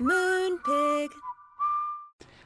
Moonpig. 0.00 1.08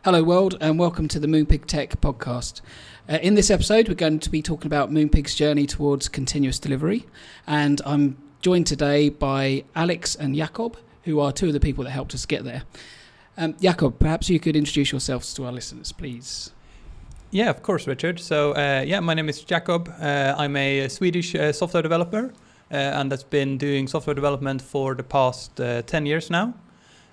Hello, 0.04 0.22
world, 0.22 0.56
and 0.60 0.78
welcome 0.78 1.08
to 1.08 1.18
the 1.18 1.26
Moonpig 1.26 1.66
Tech 1.66 2.00
podcast. 2.00 2.60
Uh, 3.08 3.18
in 3.22 3.34
this 3.34 3.50
episode, 3.50 3.88
we're 3.88 3.94
going 3.94 4.20
to 4.20 4.30
be 4.30 4.40
talking 4.40 4.68
about 4.68 4.92
Moonpig's 4.92 5.34
journey 5.34 5.66
towards 5.66 6.08
continuous 6.08 6.60
delivery, 6.60 7.06
and 7.48 7.82
I'm 7.84 8.18
joined 8.40 8.68
today 8.68 9.08
by 9.08 9.64
Alex 9.74 10.14
and 10.14 10.36
Jakob, 10.36 10.76
who 11.02 11.18
are 11.18 11.32
two 11.32 11.48
of 11.48 11.52
the 11.52 11.58
people 11.58 11.82
that 11.82 11.90
helped 11.90 12.14
us 12.14 12.24
get 12.24 12.44
there. 12.44 12.62
Um, 13.36 13.56
Jakob, 13.60 13.98
perhaps 13.98 14.30
you 14.30 14.38
could 14.38 14.54
introduce 14.54 14.92
yourselves 14.92 15.34
to 15.34 15.44
our 15.44 15.52
listeners, 15.52 15.90
please. 15.90 16.52
Yeah, 17.32 17.50
of 17.50 17.64
course, 17.64 17.88
Richard. 17.88 18.20
So, 18.20 18.52
uh, 18.52 18.84
yeah, 18.86 19.00
my 19.00 19.14
name 19.14 19.28
is 19.28 19.42
Jakob. 19.42 19.92
Uh, 20.00 20.36
I'm 20.38 20.54
a 20.54 20.86
Swedish 20.86 21.34
uh, 21.34 21.52
software 21.52 21.82
developer, 21.82 22.32
uh, 22.70 22.74
and 22.76 23.10
that's 23.10 23.24
been 23.24 23.58
doing 23.58 23.88
software 23.88 24.14
development 24.14 24.62
for 24.62 24.94
the 24.94 25.02
past 25.02 25.60
uh, 25.60 25.82
10 25.82 26.06
years 26.06 26.30
now. 26.30 26.54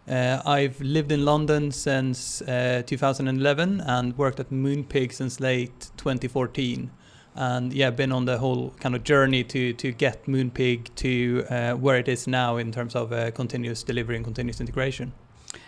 Uh, 0.07 0.41
I've 0.45 0.79
lived 0.79 1.11
in 1.11 1.25
London 1.25 1.71
since 1.71 2.41
uh, 2.43 2.82
2011 2.86 3.82
and 3.82 4.18
worked 4.18 4.39
at 4.39 4.49
Moonpig 4.49 5.11
since 5.11 5.41
late 5.41 5.91
2014. 5.97 6.89
And 7.36 7.73
yeah, 7.73 7.89
been 7.89 8.11
on 8.11 8.25
the 8.25 8.37
whole 8.37 8.71
kind 8.79 8.96
of 8.96 9.04
journey 9.04 9.43
to 9.43 9.73
to 9.73 9.91
get 9.91 10.25
Moonpig 10.25 10.96
to 10.96 11.46
uh, 11.49 11.73
where 11.73 11.97
it 11.97 12.07
is 12.07 12.25
now 12.25 12.57
in 12.57 12.71
terms 12.71 12.96
of 12.96 13.11
uh, 13.11 13.32
continuous 13.32 13.83
delivery 13.83 14.15
and 14.15 14.25
continuous 14.25 14.59
integration. 14.59 15.11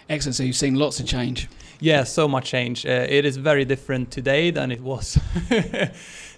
Excellent. 0.10 0.36
So 0.36 0.44
you've 0.44 0.56
seen 0.56 0.76
lots 0.76 1.00
of 1.00 1.06
change. 1.06 1.48
Yeah, 1.80 2.04
so 2.04 2.28
much 2.28 2.50
change. 2.50 2.86
Uh, 2.86 3.06
it 3.08 3.26
is 3.26 3.38
very 3.38 3.64
different 3.64 4.12
today 4.12 4.52
than 4.52 4.72
it 4.72 4.82
was 4.82 5.18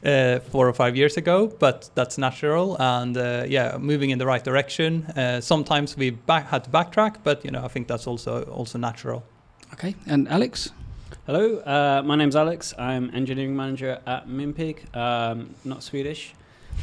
uh, 0.04 0.40
four 0.52 0.68
or 0.68 0.74
five 0.74 0.96
years 0.96 1.18
ago, 1.18 1.48
but 1.48 1.90
that's 1.96 2.18
natural. 2.18 2.76
And 2.80 3.18
uh, 3.18 3.46
yeah, 3.48 3.78
moving 3.80 4.12
in 4.12 4.20
the 4.20 4.26
right 4.26 4.44
direction. 4.44 5.06
Uh, 5.06 5.42
sometimes 5.42 5.98
we 5.98 6.12
back, 6.12 6.48
had 6.48 6.66
to 6.66 6.70
backtrack, 6.70 7.16
but 7.24 7.44
you 7.44 7.50
know, 7.50 7.64
I 7.64 7.70
think 7.70 7.88
that's 7.88 8.06
also 8.06 8.44
also 8.44 8.78
natural. 8.78 9.24
Okay, 9.74 9.96
and 10.06 10.28
Alex. 10.28 10.72
Hello, 11.26 11.58
uh, 11.60 12.02
my 12.06 12.16
name's 12.16 12.36
Alex. 12.36 12.74
I'm 12.78 13.10
engineering 13.14 13.56
manager 13.56 14.00
at 14.06 14.28
Moonpig. 14.28 14.96
Um, 14.96 15.56
not 15.64 15.82
Swedish. 15.82 16.34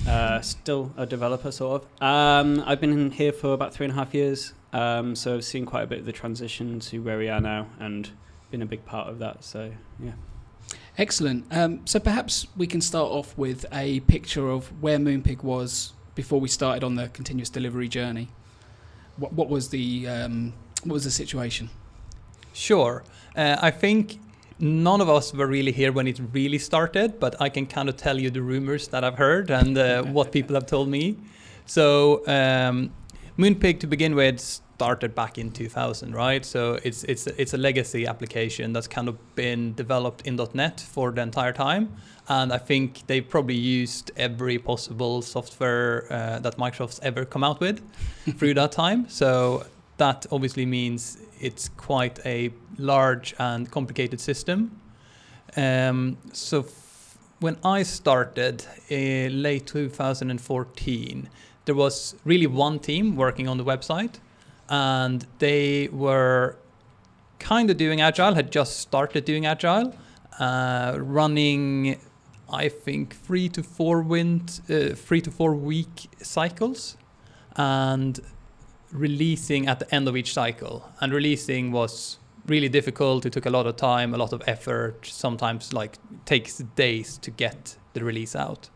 Uh, 0.06 0.40
still 0.40 0.92
a 0.96 1.06
developer, 1.06 1.50
sort 1.50 1.82
of. 1.82 2.02
Um, 2.02 2.62
I've 2.66 2.80
been 2.80 3.10
here 3.10 3.32
for 3.32 3.52
about 3.52 3.74
three 3.74 3.84
and 3.84 3.92
a 3.92 3.96
half 3.96 4.14
years. 4.14 4.54
Um, 4.72 5.16
so 5.16 5.34
I've 5.34 5.44
seen 5.44 5.64
quite 5.66 5.82
a 5.82 5.86
bit 5.86 6.00
of 6.00 6.06
the 6.06 6.12
transition 6.12 6.80
to 6.80 7.02
where 7.02 7.18
we 7.18 7.28
are 7.28 7.40
now 7.40 7.66
and 7.78 8.10
been 8.50 8.62
a 8.62 8.66
big 8.66 8.84
part 8.84 9.08
of 9.08 9.18
that. 9.18 9.44
So, 9.44 9.72
yeah. 9.98 10.12
Excellent. 10.96 11.46
Um, 11.50 11.86
so 11.86 12.00
perhaps 12.00 12.46
we 12.56 12.66
can 12.66 12.80
start 12.80 13.10
off 13.10 13.36
with 13.38 13.64
a 13.72 14.00
picture 14.00 14.48
of 14.50 14.66
where 14.82 14.98
Moonpig 14.98 15.42
was 15.42 15.92
before 16.14 16.40
we 16.40 16.48
started 16.48 16.82
on 16.84 16.96
the 16.96 17.08
continuous 17.08 17.48
delivery 17.50 17.88
journey. 17.88 18.28
What, 19.16 19.32
what 19.32 19.48
was 19.48 19.68
the 19.68 20.08
um, 20.08 20.52
what 20.82 20.94
was 20.94 21.04
the 21.04 21.10
situation? 21.10 21.70
Sure. 22.52 23.04
Uh, 23.36 23.56
I 23.60 23.70
think 23.70 24.18
none 24.58 25.00
of 25.00 25.08
us 25.08 25.32
were 25.32 25.46
really 25.46 25.72
here 25.72 25.92
when 25.92 26.06
it 26.06 26.20
really 26.32 26.58
started, 26.58 27.20
but 27.20 27.40
I 27.40 27.48
can 27.48 27.66
kind 27.66 27.88
of 27.88 27.96
tell 27.96 28.18
you 28.18 28.30
the 28.30 28.42
rumors 28.42 28.88
that 28.88 29.04
I've 29.04 29.16
heard 29.16 29.50
and 29.50 29.76
uh, 29.76 30.02
what 30.16 30.32
people 30.32 30.54
have 30.54 30.66
told 30.66 30.88
me. 30.88 31.16
So 31.66 32.26
um, 32.26 32.90
Moonpig 33.38 33.80
to 33.80 33.86
begin 33.86 34.14
with 34.14 34.40
started 34.40 35.12
back 35.12 35.38
in 35.38 35.50
2000, 35.50 36.14
right? 36.14 36.44
So 36.44 36.78
it's 36.84 37.02
it's 37.04 37.26
it's 37.26 37.52
a 37.52 37.56
legacy 37.58 38.06
application 38.06 38.72
that's 38.72 38.86
kind 38.86 39.08
of 39.08 39.16
been 39.34 39.74
developed 39.74 40.26
in 40.26 40.38
.NET 40.54 40.80
for 40.80 41.10
the 41.10 41.20
entire 41.20 41.52
time, 41.52 41.96
and 42.28 42.52
I 42.52 42.58
think 42.58 43.06
they 43.08 43.20
probably 43.20 43.56
used 43.56 44.12
every 44.16 44.58
possible 44.58 45.22
software 45.22 46.06
uh, 46.10 46.38
that 46.38 46.56
Microsoft's 46.58 47.00
ever 47.02 47.24
come 47.24 47.42
out 47.42 47.60
with 47.60 47.80
through 48.38 48.54
that 48.54 48.70
time. 48.70 49.08
So 49.08 49.64
that 49.98 50.26
obviously 50.32 50.66
means 50.66 51.18
it's 51.40 51.68
quite 51.70 52.18
a 52.24 52.52
large 52.78 53.34
and 53.38 53.70
complicated 53.70 54.20
system. 54.20 54.80
Um, 55.56 56.18
so 56.32 56.66
when 57.40 57.56
I 57.64 57.82
started 57.84 58.64
in 58.88 59.42
late 59.42 59.66
2014 59.66 61.28
there 61.68 61.74
was 61.74 62.14
really 62.24 62.46
one 62.46 62.78
team 62.78 63.14
working 63.14 63.46
on 63.46 63.58
the 63.58 63.64
website, 63.64 64.14
and 64.70 65.26
they 65.38 65.88
were 65.88 66.56
kind 67.38 67.68
of 67.68 67.76
doing 67.76 68.00
agile, 68.00 68.34
had 68.34 68.50
just 68.50 68.80
started 68.80 69.26
doing 69.26 69.44
agile, 69.44 69.94
uh, 70.38 70.96
running, 70.98 72.00
I 72.50 72.70
think, 72.70 73.14
three 73.14 73.50
to 73.50 73.62
four 73.62 74.00
wind, 74.00 74.62
uh, 74.70 74.94
three 74.94 75.20
to 75.20 75.30
four 75.30 75.54
week 75.54 76.08
cycles, 76.22 76.96
and 77.54 78.18
releasing 78.92 79.68
at 79.68 79.78
the 79.78 79.94
end 79.94 80.08
of 80.08 80.16
each 80.16 80.32
cycle. 80.32 80.88
And 81.00 81.12
releasing 81.12 81.72
was 81.72 82.18
really 82.46 82.68
difficult. 82.68 83.26
It 83.26 83.32
took 83.32 83.46
a 83.46 83.50
lot 83.50 83.66
of 83.66 83.76
time, 83.76 84.14
a 84.14 84.18
lot 84.18 84.32
of 84.32 84.42
effort. 84.46 85.06
Sometimes 85.06 85.72
like 85.72 85.98
takes 86.24 86.58
days 86.58 87.18
to 87.18 87.30
get 87.30 87.76
the 87.92 88.04
release 88.04 88.34
out. 88.34 88.70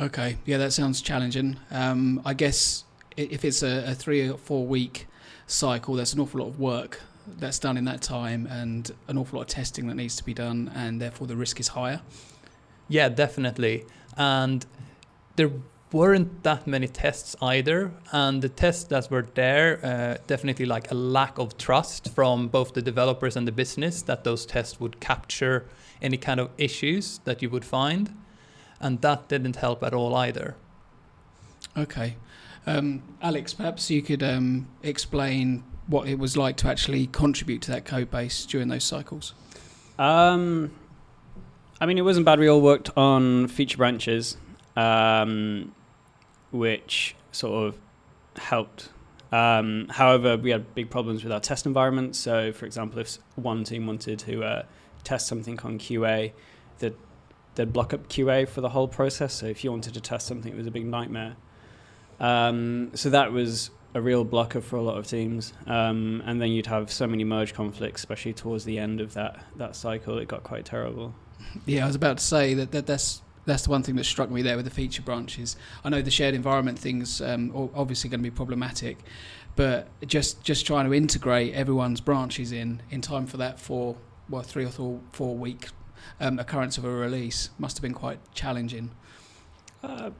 Okay, 0.00 0.36
yeah, 0.44 0.58
that 0.58 0.72
sounds 0.72 1.02
challenging. 1.02 1.56
Um, 1.70 2.22
I 2.24 2.34
guess 2.34 2.84
if 3.16 3.44
it's 3.44 3.62
a, 3.62 3.90
a, 3.90 3.94
three 3.94 4.28
or 4.28 4.38
four 4.38 4.64
week 4.64 5.08
cycle, 5.48 5.94
there's 5.94 6.14
an 6.14 6.20
awful 6.20 6.40
lot 6.40 6.48
of 6.48 6.60
work 6.60 7.00
that's 7.26 7.58
done 7.58 7.76
in 7.76 7.84
that 7.84 8.00
time 8.00 8.46
and 8.46 8.92
an 9.08 9.18
awful 9.18 9.38
lot 9.38 9.42
of 9.42 9.48
testing 9.48 9.88
that 9.88 9.96
needs 9.96 10.14
to 10.16 10.24
be 10.24 10.32
done, 10.32 10.70
and 10.74 11.00
therefore 11.00 11.26
the 11.26 11.36
risk 11.36 11.58
is 11.58 11.68
higher. 11.68 12.00
Yeah, 12.88 13.08
definitely. 13.08 13.86
And 14.16 14.64
there 15.36 15.50
weren't 15.92 16.42
that 16.42 16.66
many 16.66 16.88
tests 16.88 17.34
either, 17.40 17.92
and 18.12 18.42
the 18.42 18.48
tests 18.48 18.84
that 18.84 19.10
were 19.10 19.26
there 19.34 19.80
uh, 19.84 20.22
definitely 20.26 20.66
like 20.66 20.90
a 20.90 20.94
lack 20.94 21.38
of 21.38 21.56
trust 21.56 22.10
from 22.14 22.48
both 22.48 22.74
the 22.74 22.82
developers 22.82 23.36
and 23.36 23.46
the 23.46 23.52
business 23.52 24.02
that 24.02 24.24
those 24.24 24.44
tests 24.44 24.78
would 24.80 25.00
capture 25.00 25.66
any 26.02 26.16
kind 26.16 26.40
of 26.40 26.50
issues 26.58 27.18
that 27.24 27.42
you 27.42 27.50
would 27.50 27.64
find 27.64 28.14
and 28.80 29.00
that 29.00 29.28
didn't 29.28 29.56
help 29.56 29.82
at 29.82 29.94
all 29.94 30.14
either. 30.14 30.56
Okay. 31.76 32.16
Um, 32.66 33.02
Alex, 33.22 33.54
perhaps 33.54 33.90
you 33.90 34.02
could 34.02 34.22
um, 34.22 34.68
explain 34.82 35.64
what 35.86 36.06
it 36.06 36.18
was 36.18 36.36
like 36.36 36.56
to 36.58 36.68
actually 36.68 37.06
contribute 37.06 37.62
to 37.62 37.70
that 37.70 37.84
code 37.84 38.10
base 38.10 38.44
during 38.44 38.68
those 38.68 38.84
cycles. 38.84 39.34
Um, 39.98 40.72
I 41.80 41.86
mean, 41.86 41.98
it 41.98 42.02
wasn't 42.02 42.26
bad. 42.26 42.38
We 42.38 42.48
all 42.48 42.60
worked 42.60 42.90
on 42.96 43.48
feature 43.48 43.78
branches, 43.78 44.36
um, 44.76 45.74
which 46.50 47.14
sort 47.32 47.68
of 47.68 47.78
helped. 48.36 48.90
Um, 49.30 49.88
however, 49.90 50.36
we 50.36 50.50
had 50.50 50.74
big 50.74 50.90
problems 50.90 51.22
with 51.22 51.32
our 51.32 51.40
test 51.40 51.66
environment. 51.66 52.16
So, 52.16 52.52
for 52.52 52.66
example, 52.66 52.98
if 52.98 53.18
one 53.36 53.64
team 53.64 53.86
wanted 53.86 54.18
to 54.20 54.42
uh, 54.42 54.62
test 55.04 55.26
something 55.26 55.58
on 55.60 55.78
QA, 55.78 56.32
the 56.78 56.94
they'd 57.58 57.72
block 57.72 57.92
up 57.92 58.08
QA 58.08 58.48
for 58.48 58.60
the 58.60 58.68
whole 58.68 58.88
process. 58.88 59.34
So 59.34 59.46
if 59.46 59.64
you 59.64 59.70
wanted 59.70 59.94
to 59.94 60.00
test 60.00 60.26
something, 60.26 60.52
it 60.52 60.56
was 60.56 60.68
a 60.68 60.70
big 60.70 60.86
nightmare. 60.86 61.36
Um, 62.20 62.92
so 62.94 63.10
that 63.10 63.32
was 63.32 63.70
a 63.94 64.00
real 64.00 64.24
blocker 64.24 64.60
for 64.60 64.76
a 64.76 64.82
lot 64.82 64.96
of 64.96 65.06
teams. 65.08 65.52
Um, 65.66 66.22
and 66.24 66.40
then 66.40 66.52
you'd 66.52 66.66
have 66.66 66.92
so 66.92 67.06
many 67.06 67.24
merge 67.24 67.54
conflicts, 67.54 68.00
especially 68.00 68.32
towards 68.32 68.64
the 68.64 68.78
end 68.78 69.00
of 69.00 69.14
that 69.14 69.44
that 69.56 69.74
cycle. 69.74 70.18
It 70.18 70.28
got 70.28 70.44
quite 70.44 70.64
terrible. 70.64 71.14
Yeah, 71.66 71.84
I 71.84 71.86
was 71.86 71.96
about 71.96 72.18
to 72.18 72.24
say 72.24 72.54
that, 72.54 72.70
that 72.70 72.86
that's 72.86 73.22
that's 73.48 73.64
the 73.64 73.70
one 73.70 73.82
thing 73.82 73.96
that 73.96 74.04
struck 74.04 74.30
me 74.30 74.42
there 74.42 74.56
with 74.56 74.66
the 74.66 74.70
feature 74.70 75.02
branches. 75.02 75.56
I 75.82 75.88
know 75.88 76.02
the 76.02 76.10
shared 76.10 76.34
environment 76.34 76.78
things 76.78 77.20
um, 77.20 77.70
obviously 77.74 78.10
going 78.10 78.20
to 78.20 78.30
be 78.30 78.34
problematic, 78.34 78.98
but 79.56 79.88
just 80.06 80.42
just 80.44 80.66
trying 80.66 80.86
to 80.86 80.94
integrate 80.94 81.54
everyone's 81.54 82.00
branches 82.00 82.52
in 82.52 82.82
in 82.90 83.00
time 83.00 83.26
for 83.26 83.38
that 83.38 83.58
four 83.58 83.96
well 84.28 84.42
three 84.42 84.64
or 84.64 84.70
four, 84.70 85.00
four 85.12 85.34
week 85.34 85.68
um, 86.20 86.38
occurrence 86.38 86.78
of 86.78 86.84
a 86.84 86.90
release 86.90 87.50
must 87.58 87.76
have 87.76 87.82
been 87.82 87.94
quite 87.94 88.18
challenging. 88.34 88.90
Uh, 89.82 90.10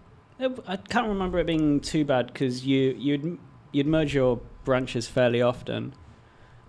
I 0.67 0.77
can't 0.77 1.09
remember 1.09 1.39
it 1.39 1.47
being 1.47 1.81
too 1.81 2.05
bad 2.05 2.29
because 2.29 2.65
you 2.65 2.95
you'd 2.99 3.39
you'd 3.73 3.87
merge 3.87 4.15
your 4.15 4.41
branches 4.65 5.07
fairly 5.07 5.43
often, 5.43 5.95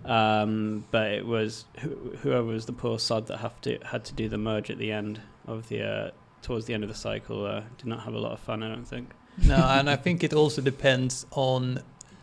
um, 0.04 0.84
but 0.90 1.10
it 1.12 1.26
was 1.26 1.64
wh- 1.78 2.18
whoever 2.18 2.44
was 2.44 2.66
the 2.66 2.72
poor 2.72 2.98
sod 2.98 3.28
that 3.28 3.38
have 3.38 3.58
to 3.62 3.78
had 3.84 4.04
to 4.06 4.14
do 4.14 4.28
the 4.28 4.38
merge 4.38 4.70
at 4.70 4.78
the 4.78 4.92
end 4.92 5.22
of 5.46 5.68
the 5.68 5.82
uh, 5.82 6.10
towards 6.42 6.66
the 6.66 6.74
end 6.74 6.82
of 6.82 6.88
the 6.88 6.96
cycle 6.96 7.46
uh, 7.46 7.62
did 7.78 7.86
not 7.86 8.00
have 8.00 8.14
a 8.14 8.18
lot 8.18 8.32
of 8.32 8.40
fun. 8.40 8.62
I 8.62 8.68
don't 8.68 8.84
think. 8.84 9.10
No, 9.46 9.56
and 9.56 9.88
I 9.88 9.96
think 9.96 10.24
it 10.24 10.32
also 10.32 10.60
depends 10.60 11.26
on 11.32 11.80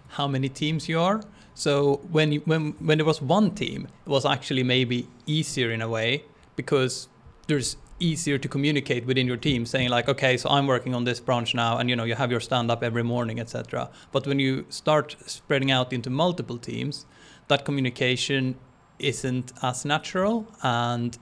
how 0.09 0.27
many 0.27 0.49
teams 0.49 0.87
you 0.87 0.99
are. 0.99 1.21
So 1.53 2.01
when 2.11 2.31
you, 2.31 2.41
when 2.45 2.73
when 2.79 2.97
there 2.97 3.05
was 3.05 3.21
one 3.21 3.55
team, 3.55 3.87
it 4.05 4.09
was 4.09 4.25
actually 4.25 4.63
maybe 4.63 5.07
easier 5.25 5.71
in 5.71 5.81
a 5.81 5.89
way 5.89 6.23
because 6.55 7.09
there's 7.47 7.77
easier 7.99 8.37
to 8.37 8.47
communicate 8.47 9.05
within 9.05 9.25
your 9.25 9.37
team 9.37 9.65
saying 9.65 9.89
like 9.89 10.07
okay 10.07 10.37
so 10.37 10.47
i'm 10.49 10.67
working 10.67 10.93
on 10.93 11.03
this 11.03 11.19
branch 11.19 11.55
now 11.55 11.77
and 11.77 11.89
you 11.89 11.95
know 11.95 12.03
you 12.03 12.13
have 12.13 12.29
your 12.29 12.39
stand 12.39 12.69
up 12.69 12.83
every 12.83 13.03
morning 13.03 13.39
etc 13.39 13.89
but 14.11 14.27
when 14.27 14.39
you 14.39 14.63
start 14.69 15.15
spreading 15.25 15.71
out 15.71 15.91
into 15.91 16.09
multiple 16.09 16.59
teams 16.59 17.07
that 17.47 17.65
communication 17.65 18.55
isn't 18.99 19.51
as 19.63 19.83
natural 19.83 20.47
and 20.61 21.17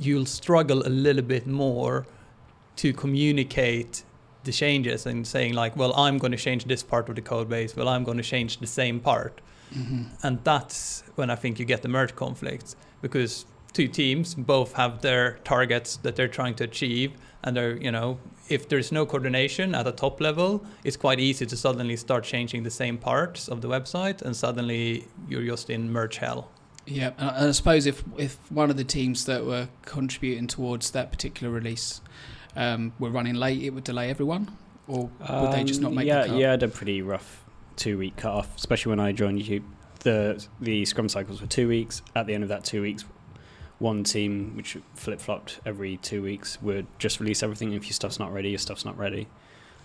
you'll 0.00 0.26
struggle 0.26 0.86
a 0.86 0.88
little 0.88 1.22
bit 1.22 1.46
more 1.46 2.06
to 2.76 2.92
communicate 2.92 4.04
the 4.44 4.52
changes 4.52 5.04
and 5.06 5.26
saying 5.26 5.52
like 5.52 5.76
well 5.76 5.92
i'm 5.96 6.16
going 6.16 6.30
to 6.32 6.38
change 6.38 6.64
this 6.66 6.82
part 6.82 7.08
of 7.08 7.16
the 7.16 7.20
code 7.22 7.48
base 7.48 7.74
well 7.76 7.88
i'm 7.88 8.04
going 8.04 8.16
to 8.16 8.22
change 8.22 8.58
the 8.58 8.66
same 8.66 9.00
part 9.00 9.40
hmm 9.72 10.04
and 10.22 10.42
that's 10.44 11.02
when 11.16 11.30
I 11.30 11.34
think 11.34 11.58
you 11.58 11.64
get 11.64 11.82
the 11.82 11.88
merge 11.88 12.14
conflicts 12.14 12.76
because 13.02 13.44
two 13.72 13.88
teams 13.88 14.34
both 14.34 14.72
have 14.74 15.02
their 15.02 15.38
targets 15.44 15.96
that 15.98 16.16
they're 16.16 16.28
trying 16.28 16.54
to 16.54 16.64
achieve, 16.64 17.12
and 17.44 17.56
they're 17.56 17.76
you 17.76 17.92
know 17.92 18.18
if 18.48 18.68
there's 18.68 18.90
no 18.90 19.04
coordination 19.04 19.74
at 19.74 19.86
a 19.86 19.92
top 19.92 20.20
level, 20.20 20.64
it's 20.84 20.96
quite 20.96 21.20
easy 21.20 21.44
to 21.44 21.56
suddenly 21.56 21.96
start 21.96 22.24
changing 22.24 22.62
the 22.62 22.70
same 22.70 22.96
parts 22.96 23.48
of 23.48 23.60
the 23.60 23.68
website, 23.68 24.22
and 24.22 24.34
suddenly 24.34 25.06
you're 25.28 25.44
just 25.44 25.68
in 25.68 25.92
merge 25.92 26.16
hell. 26.16 26.50
Yeah, 26.90 27.12
and 27.18 27.48
I 27.48 27.50
suppose 27.52 27.86
if 27.86 28.02
if 28.16 28.36
one 28.50 28.70
of 28.70 28.76
the 28.76 28.84
teams 28.84 29.26
that 29.26 29.44
were 29.44 29.68
contributing 29.82 30.46
towards 30.46 30.90
that 30.92 31.10
particular 31.12 31.52
release 31.52 32.00
um, 32.56 32.92
were 32.98 33.10
running 33.10 33.34
late, 33.34 33.62
it 33.62 33.70
would 33.70 33.84
delay 33.84 34.10
everyone, 34.10 34.56
or 34.86 35.10
would 35.28 35.52
they 35.52 35.64
just 35.64 35.80
not 35.80 35.88
Um, 35.88 35.94
make 35.96 36.06
yeah, 36.06 36.22
the 36.22 36.28
cut? 36.28 36.38
Yeah, 36.38 36.48
I 36.48 36.50
had 36.52 36.62
a 36.62 36.68
pretty 36.68 37.02
rough 37.02 37.44
two 37.76 37.98
week 37.98 38.16
cut 38.16 38.32
off, 38.32 38.56
especially 38.56 38.90
when 38.90 39.00
I 39.00 39.12
joined 39.12 39.40
YouTube. 39.40 39.64
The 40.00 40.44
the 40.60 40.84
scrum 40.84 41.08
cycles 41.08 41.40
were 41.40 41.46
two 41.46 41.68
weeks. 41.68 42.02
At 42.16 42.26
the 42.26 42.34
end 42.34 42.42
of 42.42 42.48
that 42.48 42.64
two 42.64 42.80
weeks, 42.82 43.04
one 43.78 44.02
team, 44.04 44.56
which 44.56 44.76
flip 44.94 45.20
flopped 45.20 45.60
every 45.66 45.98
two 45.98 46.22
weeks, 46.22 46.60
would 46.62 46.86
just 46.98 47.20
release 47.20 47.42
everything. 47.42 47.72
If 47.72 47.84
your 47.84 47.92
stuff's 47.92 48.18
not 48.18 48.32
ready, 48.32 48.50
your 48.50 48.58
stuff's 48.58 48.84
not 48.84 48.96
ready. 48.96 49.28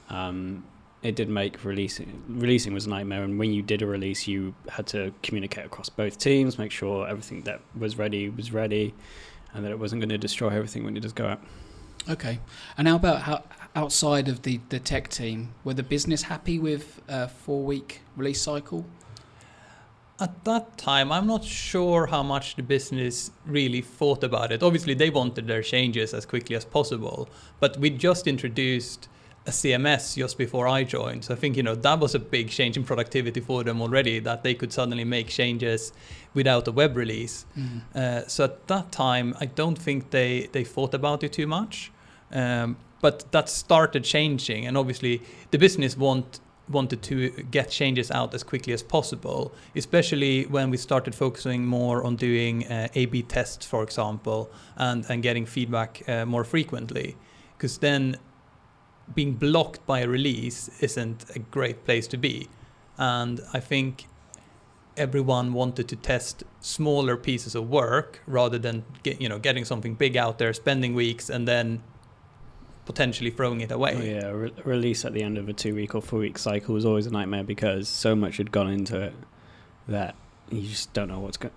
Um, 0.09 0.65
it 1.03 1.15
did 1.15 1.29
make 1.29 1.63
releasing 1.65 2.23
releasing 2.29 2.73
was 2.73 2.85
a 2.85 2.89
nightmare, 2.89 3.23
and 3.23 3.37
when 3.37 3.53
you 3.53 3.61
did 3.61 3.81
a 3.81 3.85
release, 3.85 4.27
you 4.27 4.55
had 4.69 4.87
to 4.87 5.13
communicate 5.21 5.65
across 5.65 5.89
both 5.89 6.17
teams, 6.17 6.57
make 6.57 6.71
sure 6.71 7.07
everything 7.07 7.41
that 7.43 7.61
was 7.77 7.97
ready 7.97 8.29
was 8.29 8.51
ready, 8.51 8.95
and 9.53 9.65
that 9.65 9.71
it 9.71 9.77
wasn't 9.77 10.01
going 10.01 10.09
to 10.09 10.17
destroy 10.17 10.49
everything 10.49 10.83
when 10.85 10.95
it 10.95 11.01
does 11.01 11.13
go 11.13 11.27
out. 11.27 11.41
Okay. 12.09 12.39
And 12.77 12.87
how 12.87 12.95
about 12.95 13.21
how, 13.21 13.43
outside 13.75 14.27
of 14.27 14.41
the, 14.43 14.59
the 14.69 14.79
tech 14.79 15.09
team? 15.09 15.53
Were 15.63 15.73
the 15.73 15.83
business 15.83 16.23
happy 16.23 16.57
with 16.57 17.01
a 17.07 17.27
four 17.27 17.63
week 17.63 18.01
release 18.15 18.41
cycle? 18.41 18.85
At 20.19 20.45
that 20.45 20.77
time, 20.77 21.11
I'm 21.11 21.27
not 21.27 21.43
sure 21.43 22.05
how 22.05 22.23
much 22.23 22.55
the 22.55 22.63
business 22.63 23.31
really 23.45 23.81
thought 23.81 24.23
about 24.23 24.51
it. 24.51 24.63
Obviously, 24.63 24.93
they 24.93 25.09
wanted 25.09 25.47
their 25.47 25.61
changes 25.61 26.13
as 26.13 26.25
quickly 26.25 26.55
as 26.55 26.63
possible, 26.63 27.27
but 27.59 27.77
we 27.77 27.89
just 27.89 28.27
introduced 28.27 29.09
a 29.45 29.51
CMS 29.51 30.15
just 30.15 30.37
before 30.37 30.67
I 30.67 30.83
joined. 30.83 31.25
So 31.25 31.33
I 31.33 31.37
think 31.37 31.57
you 31.57 31.63
know 31.63 31.75
that 31.75 31.99
was 31.99 32.15
a 32.15 32.19
big 32.19 32.49
change 32.49 32.77
in 32.77 32.83
productivity 32.83 33.41
for 33.41 33.63
them 33.63 33.81
already 33.81 34.19
that 34.19 34.43
they 34.43 34.53
could 34.53 34.71
suddenly 34.71 35.03
make 35.03 35.27
changes 35.27 35.91
without 36.33 36.67
a 36.67 36.71
web 36.71 36.95
release. 36.95 37.45
Uh, 37.93 38.21
so 38.27 38.45
at 38.45 38.67
that 38.67 38.91
time, 38.91 39.35
I 39.39 39.45
don't 39.45 39.77
think 39.77 40.11
they 40.11 40.49
they 40.51 40.63
thought 40.63 40.93
about 40.93 41.23
it 41.23 41.33
too 41.33 41.47
much. 41.47 41.91
Um, 42.31 42.77
but 43.01 43.31
that 43.31 43.49
started 43.49 44.05
changing, 44.05 44.65
and 44.65 44.77
obviously 44.77 45.21
the 45.51 45.57
business 45.57 45.97
want 45.97 46.39
wanted 46.69 47.01
to 47.01 47.29
get 47.51 47.69
changes 47.69 48.09
out 48.09 48.33
as 48.33 48.43
quickly 48.43 48.71
as 48.71 48.81
possible, 48.81 49.51
especially 49.75 50.45
when 50.45 50.69
we 50.69 50.77
started 50.77 51.13
focusing 51.13 51.65
more 51.65 52.01
on 52.05 52.15
doing 52.15 52.65
uh, 52.67 52.87
A/B 52.95 53.23
tests, 53.23 53.65
for 53.65 53.83
example, 53.83 54.49
and 54.77 55.05
and 55.09 55.21
getting 55.21 55.45
feedback 55.45 56.01
uh, 56.07 56.25
more 56.25 56.45
frequently, 56.45 57.17
because 57.57 57.77
then 57.79 58.15
being 59.13 59.33
blocked 59.33 59.85
by 59.85 59.99
a 59.99 60.07
release 60.07 60.69
isn't 60.79 61.25
a 61.35 61.39
great 61.39 61.85
place 61.85 62.07
to 62.07 62.17
be, 62.17 62.47
and 62.97 63.41
I 63.53 63.59
think 63.59 64.07
everyone 64.95 65.53
wanted 65.53 65.87
to 65.87 65.95
test 65.95 66.43
smaller 66.59 67.17
pieces 67.17 67.55
of 67.55 67.67
work 67.67 68.21
rather 68.27 68.59
than 68.59 68.85
get, 69.01 69.19
you 69.19 69.27
know 69.27 69.39
getting 69.39 69.65
something 69.65 69.95
big 69.95 70.15
out 70.15 70.37
there, 70.37 70.53
spending 70.53 70.93
weeks, 70.93 71.29
and 71.29 71.47
then 71.47 71.81
potentially 72.85 73.31
throwing 73.31 73.61
it 73.61 73.71
away. 73.71 73.95
Oh, 73.95 74.01
yeah, 74.01 74.31
re- 74.31 74.53
release 74.65 75.05
at 75.05 75.13
the 75.13 75.23
end 75.23 75.37
of 75.37 75.49
a 75.49 75.53
two 75.53 75.75
week 75.75 75.95
or 75.95 76.01
four 76.01 76.19
week 76.19 76.37
cycle 76.37 76.73
was 76.73 76.85
always 76.85 77.05
a 77.05 77.11
nightmare 77.11 77.43
because 77.43 77.87
so 77.87 78.15
much 78.15 78.37
had 78.37 78.51
gone 78.51 78.69
into 78.69 78.99
it 78.99 79.13
that 79.87 80.15
you 80.49 80.61
just 80.61 80.93
don't 80.93 81.07
know 81.07 81.19
what's 81.19 81.37
going. 81.37 81.53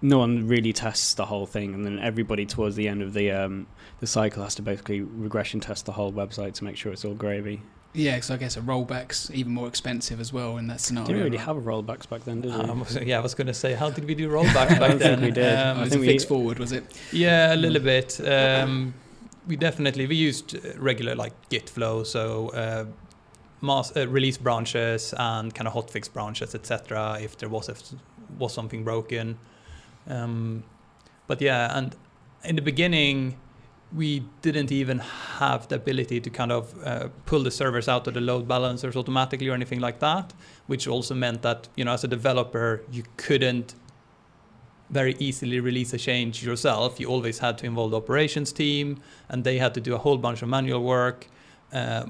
No 0.00 0.18
one 0.18 0.46
really 0.46 0.72
tests 0.72 1.14
the 1.14 1.26
whole 1.26 1.46
thing, 1.46 1.74
and 1.74 1.84
then 1.84 1.98
everybody 1.98 2.46
towards 2.46 2.76
the 2.76 2.86
end 2.88 3.02
of 3.02 3.14
the 3.14 3.30
um, 3.32 3.66
the 4.00 4.06
cycle 4.06 4.42
has 4.44 4.54
to 4.56 4.62
basically 4.62 5.00
regression 5.00 5.60
test 5.60 5.86
the 5.86 5.92
whole 5.92 6.12
website 6.12 6.54
to 6.54 6.64
make 6.64 6.76
sure 6.76 6.92
it's 6.92 7.04
all 7.04 7.14
gravy. 7.14 7.62
Yeah, 7.94 8.20
so 8.20 8.34
I 8.34 8.36
guess 8.36 8.56
a 8.56 8.60
rollback's 8.60 9.30
even 9.32 9.52
more 9.52 9.66
expensive 9.66 10.20
as 10.20 10.32
well 10.32 10.58
in 10.58 10.66
that 10.68 10.80
scenario. 10.80 11.06
Didn't 11.08 11.22
really 11.24 11.36
have 11.38 11.56
a 11.56 11.60
rollbacks 11.60 12.08
back 12.08 12.22
then, 12.24 12.42
did 12.42 12.52
we? 12.54 12.60
Um, 12.60 12.84
so, 12.86 13.00
yeah, 13.04 13.18
I 13.18 13.22
was 13.22 13.34
going 13.34 13.46
to 13.46 13.54
say, 13.54 13.72
how 13.72 13.88
did 13.90 14.04
we 14.04 14.14
do 14.14 14.28
rollback 14.28 14.70
I 14.76 14.78
back 14.78 14.90
don't 14.90 14.98
then? 14.98 15.20
think 15.20 15.22
we 15.22 15.30
did. 15.42 15.58
Um, 15.58 15.78
it 15.78 15.80
was 15.80 15.88
think 15.90 15.98
a 15.98 16.00
we- 16.02 16.06
fix 16.12 16.24
forward, 16.24 16.58
was 16.58 16.70
it? 16.72 16.84
Yeah, 17.12 17.54
a 17.54 17.56
little 17.56 17.80
bit. 17.82 18.20
Um, 18.28 18.92
we 19.48 19.56
definitely 19.56 20.06
we 20.06 20.14
used 20.16 20.54
uh, 20.54 20.78
regular 20.78 21.14
like 21.14 21.32
Git 21.48 21.70
flow, 21.70 22.04
so 22.04 22.50
uh, 22.50 22.84
mass, 23.62 23.90
uh, 23.96 24.06
release 24.06 24.36
branches 24.36 25.14
and 25.16 25.52
kind 25.54 25.66
of 25.66 25.72
hotfix 25.74 26.12
branches, 26.12 26.54
etc. 26.54 27.18
If 27.20 27.38
there 27.38 27.48
was 27.48 27.68
a, 27.70 27.74
was 28.38 28.52
something 28.52 28.84
broken, 28.84 29.38
um, 30.08 30.64
but 31.26 31.40
yeah, 31.40 31.76
and 31.76 31.94
in 32.44 32.56
the 32.56 32.62
beginning 32.62 33.36
we 33.94 34.22
didn't 34.42 34.70
even 34.70 34.98
have 34.98 35.66
the 35.68 35.76
ability 35.76 36.20
to 36.20 36.28
kind 36.28 36.52
of 36.52 36.74
uh, 36.84 37.08
pull 37.24 37.42
the 37.42 37.50
servers 37.50 37.88
out 37.88 38.06
of 38.06 38.14
the 38.14 38.20
load 38.20 38.46
balancers 38.46 38.96
automatically 38.96 39.48
or 39.48 39.54
anything 39.54 39.80
like 39.80 39.98
that, 40.00 40.34
which 40.66 40.86
also 40.86 41.14
meant 41.14 41.42
that 41.42 41.68
you 41.74 41.84
know 41.84 41.92
as 41.92 42.04
a 42.04 42.08
developer 42.08 42.82
you 42.92 43.02
couldn't 43.16 43.74
very 44.90 45.14
easily 45.18 45.60
release 45.60 45.92
a 45.92 45.98
change 45.98 46.44
yourself. 46.44 46.98
You 46.98 47.08
always 47.08 47.38
had 47.38 47.58
to 47.58 47.66
involve 47.66 47.90
the 47.90 47.98
operations 47.98 48.52
team, 48.52 49.00
and 49.28 49.44
they 49.44 49.58
had 49.58 49.74
to 49.74 49.80
do 49.80 49.94
a 49.94 49.98
whole 49.98 50.18
bunch 50.18 50.42
of 50.42 50.48
manual 50.48 50.82
work, 50.82 51.26
uh, 51.72 52.06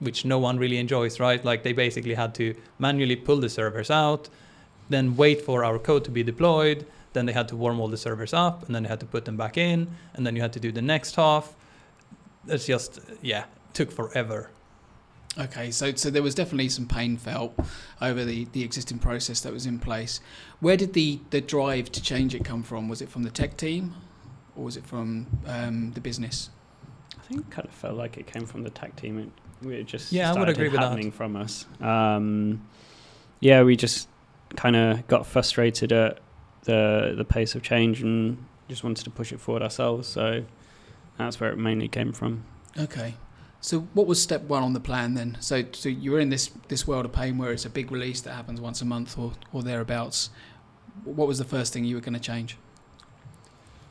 which 0.00 0.24
no 0.24 0.38
one 0.38 0.58
really 0.58 0.78
enjoys, 0.78 1.20
right? 1.20 1.42
Like 1.44 1.62
they 1.62 1.72
basically 1.72 2.14
had 2.14 2.34
to 2.36 2.54
manually 2.78 3.16
pull 3.16 3.38
the 3.38 3.48
servers 3.48 3.90
out, 3.90 4.28
then 4.88 5.16
wait 5.16 5.42
for 5.42 5.64
our 5.64 5.78
code 5.78 6.04
to 6.04 6.10
be 6.10 6.22
deployed. 6.22 6.86
Then 7.12 7.26
they 7.26 7.32
had 7.32 7.48
to 7.48 7.56
warm 7.56 7.80
all 7.80 7.88
the 7.88 7.96
servers 7.96 8.32
up, 8.32 8.64
and 8.66 8.74
then 8.74 8.84
they 8.84 8.88
had 8.88 9.00
to 9.00 9.06
put 9.06 9.24
them 9.24 9.36
back 9.36 9.56
in, 9.58 9.88
and 10.14 10.24
then 10.26 10.36
you 10.36 10.42
had 10.42 10.52
to 10.52 10.60
do 10.60 10.70
the 10.70 10.82
next 10.82 11.16
half. 11.16 11.54
It's 12.46 12.66
just 12.66 13.00
yeah, 13.22 13.44
took 13.72 13.90
forever. 13.90 14.50
Okay, 15.38 15.70
so 15.70 15.94
so 15.94 16.10
there 16.10 16.22
was 16.22 16.34
definitely 16.34 16.68
some 16.68 16.86
pain 16.86 17.16
felt 17.16 17.54
over 18.00 18.24
the, 18.24 18.46
the 18.52 18.62
existing 18.64 18.98
process 18.98 19.40
that 19.42 19.52
was 19.52 19.66
in 19.66 19.78
place. 19.78 20.20
Where 20.60 20.76
did 20.76 20.92
the, 20.92 21.20
the 21.30 21.40
drive 21.40 21.92
to 21.92 22.02
change 22.02 22.34
it 22.34 22.44
come 22.44 22.62
from? 22.64 22.88
Was 22.88 23.00
it 23.00 23.08
from 23.08 23.22
the 23.22 23.30
tech 23.30 23.56
team, 23.56 23.94
or 24.56 24.64
was 24.64 24.76
it 24.76 24.84
from 24.86 25.26
um, 25.46 25.92
the 25.92 26.00
business? 26.00 26.50
I 27.16 27.22
think 27.22 27.40
it 27.42 27.50
kind 27.50 27.66
of 27.68 27.72
felt 27.74 27.96
like 27.96 28.16
it 28.18 28.26
came 28.26 28.44
from 28.44 28.64
the 28.64 28.70
tech 28.70 28.96
team. 28.96 29.32
It, 29.62 29.68
it 29.70 29.84
just 29.86 30.10
Yeah, 30.12 30.26
I 30.26 30.30
would 30.30 30.34
started 30.34 30.56
agree 30.56 30.68
with 30.68 30.80
that. 30.80 30.88
happening 30.88 31.12
from 31.12 31.36
us. 31.36 31.64
Um, 31.80 32.66
yeah, 33.38 33.62
we 33.62 33.76
just 33.76 34.08
kind 34.56 34.74
of 34.74 35.06
got 35.06 35.26
frustrated 35.26 35.92
at 35.92 36.18
the 36.64 37.14
the 37.16 37.24
pace 37.24 37.54
of 37.54 37.62
change 37.62 38.02
and 38.02 38.44
just 38.68 38.84
wanted 38.84 39.04
to 39.04 39.10
push 39.10 39.32
it 39.32 39.40
forward 39.40 39.62
ourselves. 39.62 40.08
So 40.08 40.44
that's 41.18 41.40
where 41.40 41.50
it 41.50 41.56
mainly 41.58 41.88
came 41.88 42.12
from. 42.12 42.44
Okay. 42.78 43.14
So 43.62 43.80
what 43.92 44.06
was 44.06 44.22
step 44.22 44.42
one 44.44 44.62
on 44.62 44.72
the 44.72 44.80
plan 44.80 45.14
then? 45.14 45.36
So 45.40 45.64
so 45.72 45.88
you 45.88 46.12
were 46.12 46.20
in 46.20 46.30
this 46.30 46.50
this 46.68 46.86
world 46.86 47.04
of 47.04 47.12
pain 47.12 47.36
where 47.38 47.52
it's 47.52 47.66
a 47.66 47.70
big 47.70 47.90
release 47.92 48.20
that 48.22 48.32
happens 48.32 48.60
once 48.60 48.80
a 48.80 48.84
month 48.86 49.18
or, 49.18 49.32
or 49.52 49.62
thereabouts. 49.62 50.30
What 51.04 51.28
was 51.28 51.38
the 51.38 51.44
first 51.44 51.72
thing 51.72 51.84
you 51.84 51.94
were 51.96 52.00
going 52.00 52.14
to 52.14 52.20
change? 52.20 52.56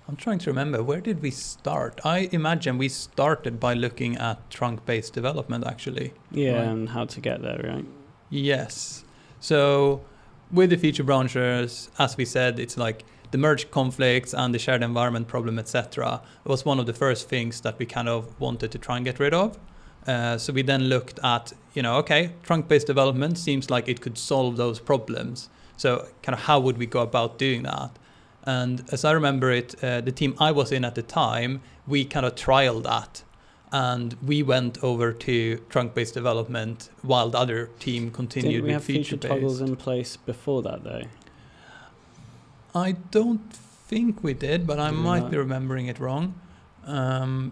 I'm 0.08 0.16
trying 0.16 0.40
to 0.40 0.50
remember 0.50 0.82
where 0.82 1.02
did 1.02 1.22
we 1.22 1.30
start? 1.30 2.02
I 2.04 2.30
imagine 2.32 2.80
we 2.80 2.90
started 2.90 3.60
by 3.60 3.76
looking 3.76 4.18
at 4.18 4.50
trunk-based 4.50 5.14
development 5.14 5.66
actually. 5.68 6.14
Yeah, 6.32 6.54
Right. 6.58 6.68
and 6.68 6.90
how 6.90 7.06
to 7.06 7.22
get 7.22 7.42
there, 7.44 7.62
right? 7.64 7.86
Yes. 8.32 9.04
So 9.40 10.02
with 10.52 10.70
the 10.70 10.78
feature 10.78 11.04
branches, 11.04 11.90
as 12.00 12.18
we 12.18 12.26
said, 12.26 12.60
it's 12.60 12.78
like 12.78 13.06
the 13.32 13.38
merge 13.38 13.70
conflicts 13.70 14.34
and 14.34 14.54
the 14.54 14.60
shared 14.60 14.82
environment 14.82 15.28
problem, 15.28 15.60
etc. 15.60 16.22
was 16.44 16.66
one 16.66 16.80
of 16.80 16.86
the 16.86 16.94
first 16.94 17.30
things 17.30 17.62
that 17.62 17.78
we 17.78 17.86
kind 17.86 18.10
of 18.10 18.40
wanted 18.40 18.72
to 18.72 18.78
try 18.80 18.98
and 18.98 19.06
get 19.06 19.20
rid 19.20 19.34
of. 19.34 19.58
Uh, 20.08 20.38
so 20.38 20.52
we 20.52 20.64
then 20.64 20.86
looked 20.86 21.20
at, 21.24 21.54
you 21.74 21.84
know, 21.84 21.98
okay, 21.98 22.32
trunk-based 22.42 22.88
development 22.88 23.38
seems 23.38 23.70
like 23.70 23.88
it 23.88 24.02
could 24.02 24.18
solve 24.18 24.58
those 24.58 24.80
problems. 24.80 25.50
So 25.78 26.08
kind 26.24 26.34
of 26.34 26.46
how 26.46 26.60
would 26.60 26.78
we 26.78 26.88
go 26.88 27.02
about 27.02 27.38
doing 27.38 27.64
that? 27.64 27.92
And 28.44 28.84
as 28.92 29.06
I 29.06 29.12
remember 29.12 29.52
it, 29.52 29.76
uh, 29.84 30.02
the 30.02 30.12
team 30.12 30.34
I 30.40 30.52
was 30.52 30.72
in 30.72 30.84
at 30.84 30.96
the 30.96 31.04
time, 31.04 31.62
we 31.86 32.06
kind 32.06 32.26
of 32.26 32.36
trialed 32.36 32.84
that 32.84 33.24
and 33.72 34.16
we 34.26 34.42
went 34.44 34.84
over 34.84 35.14
to 35.14 35.58
trunk-based 35.70 36.14
development 36.14 36.90
while 37.02 37.30
the 37.30 37.38
other 37.38 37.70
team 37.80 38.10
continued 38.12 38.50
Didn't 38.52 38.64
we 38.64 38.68
with 38.70 38.74
have 38.74 38.84
feature 38.84 39.18
toggles 39.18 39.60
feature-based. 39.60 39.70
in 39.70 39.76
place 39.76 40.18
before 40.18 40.62
that, 40.64 40.84
though? 40.84 41.04
I 42.76 42.94
don't 43.12 43.52
think 43.54 44.24
we 44.24 44.34
did, 44.34 44.66
but 44.68 44.80
I 44.80 44.90
Did 44.92 44.98
might 45.00 45.30
be 45.32 45.38
remembering 45.38 45.88
it 45.88 46.00
wrong. 46.00 46.36
Um, 46.86 47.52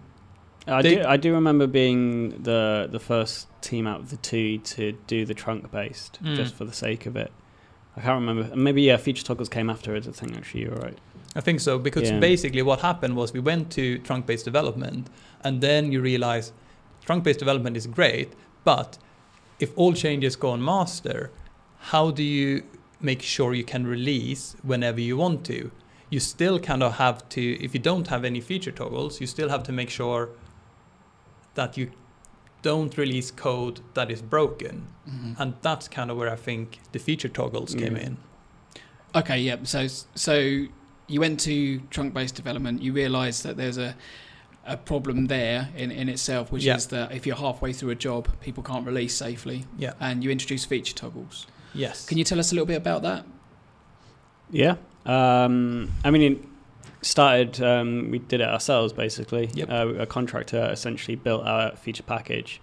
I 0.66 0.82
do. 0.82 1.02
I 1.06 1.16
do 1.16 1.32
remember 1.32 1.66
being 1.66 2.42
the 2.42 2.88
the 2.90 3.00
first 3.00 3.48
team 3.62 3.86
out 3.86 4.00
of 4.00 4.10
the 4.10 4.16
two 4.18 4.58
to 4.58 4.92
do 5.06 5.24
the 5.24 5.34
trunk 5.34 5.70
based, 5.72 6.22
Mm. 6.22 6.36
just 6.36 6.54
for 6.54 6.64
the 6.64 6.72
sake 6.72 7.06
of 7.06 7.16
it. 7.16 7.32
I 7.98 8.00
can't 8.00 8.20
remember. 8.26 8.54
Maybe 8.56 8.82
yeah, 8.82 8.96
feature 8.96 9.24
toggles 9.24 9.48
came 9.48 9.68
after 9.68 9.96
it. 9.96 10.06
I 10.06 10.12
think 10.12 10.36
actually 10.36 10.62
you're 10.62 10.76
right. 10.76 10.96
I 11.34 11.40
think 11.40 11.60
so 11.60 11.78
because 11.78 12.10
Yeah. 12.10 12.20
basically 12.20 12.62
what 12.62 12.80
happened 12.80 13.16
was 13.16 13.32
we 13.32 13.40
went 13.40 13.70
to 13.72 13.98
trunk-based 13.98 14.44
development, 14.44 15.10
and 15.44 15.60
then 15.60 15.92
you 15.92 16.00
realize 16.00 16.52
trunk-based 17.04 17.38
development 17.38 17.76
is 17.76 17.86
great, 17.86 18.32
but 18.64 18.98
if 19.58 19.70
all 19.76 19.92
changes 19.92 20.36
go 20.36 20.50
on 20.50 20.64
master, 20.64 21.30
how 21.92 22.10
do 22.10 22.22
you 22.22 22.62
make 23.00 23.22
sure 23.22 23.54
you 23.54 23.64
can 23.64 23.86
release 23.86 24.56
whenever 24.62 25.00
you 25.00 25.16
want 25.16 25.44
to. 25.46 25.70
You 26.10 26.20
still 26.20 26.58
kind 26.58 26.82
of 26.82 26.94
have 26.94 27.28
to, 27.30 27.40
if 27.64 27.74
you 27.74 27.80
don't 27.80 28.08
have 28.08 28.24
any 28.24 28.40
feature 28.40 28.72
toggles, 28.72 29.20
you 29.20 29.26
still 29.26 29.48
have 29.48 29.62
to 29.64 29.72
make 29.72 29.90
sure 29.90 30.30
that 31.54 31.76
you 31.76 31.90
don't 32.62 32.96
release 32.98 33.30
code 33.30 33.80
that 33.94 34.10
is 34.10 34.20
broken. 34.22 34.86
Mhm. 35.08 35.36
And 35.38 35.54
that's 35.62 35.88
kind 35.88 36.10
of 36.10 36.16
where 36.16 36.30
I 36.30 36.36
think 36.36 36.78
the 36.92 36.98
feature 36.98 37.28
toggles 37.28 37.74
came 37.74 37.96
in. 37.96 38.16
Okay, 39.14 39.38
yeah. 39.40 39.56
So 39.64 39.86
so 40.14 40.34
you 41.06 41.20
went 41.20 41.40
to 41.40 41.80
trunk-based 41.90 42.34
development. 42.34 42.82
You 42.82 42.92
realised 42.92 43.42
that 43.44 43.56
there's 43.56 43.78
a 43.78 43.94
a 44.66 44.76
problem 44.76 45.28
there 45.28 45.70
in, 45.76 45.90
in 45.90 46.10
itself, 46.10 46.52
which 46.52 46.64
Yeah. 46.64 46.76
is 46.76 46.86
that 46.88 47.10
if 47.12 47.26
you're 47.26 47.36
halfway 47.36 47.72
through 47.72 47.88
a 47.88 47.94
job, 47.94 48.28
people 48.42 48.62
can't 48.62 48.84
release 48.86 49.14
safely, 49.14 49.64
Yeah. 49.78 49.94
and 49.98 50.22
you 50.22 50.30
introduce 50.30 50.66
feature 50.66 50.94
toggles. 50.94 51.46
Yes. 51.72 52.04
Can 52.06 52.18
you 52.18 52.24
tell 52.24 52.38
us 52.38 52.52
a 52.52 52.54
little 52.54 52.66
bit 52.66 52.76
about 52.76 53.00
that? 53.02 53.24
Yeah. 54.50 54.76
Um, 55.06 55.90
I 56.04 56.10
mean, 56.10 56.22
it 56.22 56.38
started, 57.08 57.60
um, 57.62 58.10
we 58.10 58.18
did 58.18 58.40
it 58.40 58.48
ourselves 58.48 58.92
basically. 58.92 59.50
Yep. 59.54 59.70
Uh, 59.70 59.88
a 60.00 60.06
contractor 60.06 60.68
essentially 60.70 61.16
built 61.16 61.44
our 61.44 61.74
feature 61.76 62.02
package, 62.02 62.60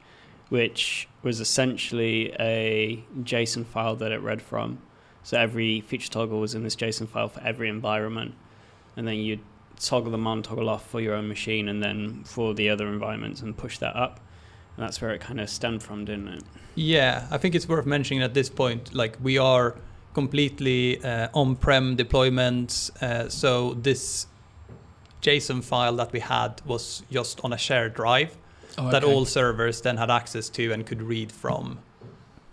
which 0.50 1.08
was 1.24 1.40
essentially 1.40 2.34
a 2.40 3.04
JSON 3.22 3.66
file 3.66 3.96
that 3.96 4.12
it 4.12 4.22
read 4.22 4.42
from. 4.42 4.80
So 5.24 5.40
every 5.40 5.82
feature 5.82 6.12
toggle 6.12 6.40
was 6.40 6.54
in 6.54 6.64
this 6.64 6.76
JSON 6.76 7.08
file 7.08 7.30
for 7.30 7.42
every 7.42 7.68
environment. 7.68 8.36
And 8.96 9.08
then 9.08 9.16
you'd 9.16 9.42
toggle 9.80 10.12
them 10.12 10.28
on, 10.28 10.44
toggle 10.44 10.70
off 10.70 10.88
for 10.88 11.02
your 11.02 11.16
own 11.16 11.28
machine, 11.28 11.68
and 11.68 11.82
then 11.82 12.24
for 12.24 12.54
the 12.54 12.70
other 12.70 12.88
environments 12.88 13.42
and 13.42 13.58
push 13.58 13.80
that 13.80 13.96
up. 13.96 14.20
And 14.78 14.86
that's 14.86 15.02
where 15.02 15.12
it 15.12 15.22
kind 15.22 15.42
of 15.42 15.50
stemmed 15.50 15.82
from, 15.82 16.06
didn't 16.06 16.28
it? 16.28 16.44
Yeah, 16.76 17.28
I 17.32 17.38
think 17.38 17.56
it's 17.56 17.68
worth 17.68 17.86
mentioning 17.86 18.22
at 18.22 18.34
this 18.34 18.50
point, 18.50 18.94
like 18.94 19.18
we 19.22 19.38
are 19.38 19.76
completely 20.14 21.04
uh, 21.04 21.30
on-prem 21.34 21.98
deployments. 21.98 22.92
Uh, 23.02 23.28
so 23.30 23.74
this 23.74 24.28
JSON 25.26 25.64
file 25.64 25.96
that 25.96 26.12
we 26.12 26.20
had 26.20 26.62
was 26.66 27.04
just 27.12 27.44
on 27.44 27.54
a 27.54 27.58
shared 27.58 27.94
drive 27.94 28.38
Oh, 28.78 28.92
that 28.92 29.04
okay. 29.04 29.14
all 29.14 29.26
servers 29.26 29.82
then 29.82 29.98
had 29.98 30.12
access 30.12 30.50
to 30.50 30.72
and 30.74 30.86
could 30.86 31.02
read 31.02 31.32
from. 31.32 31.80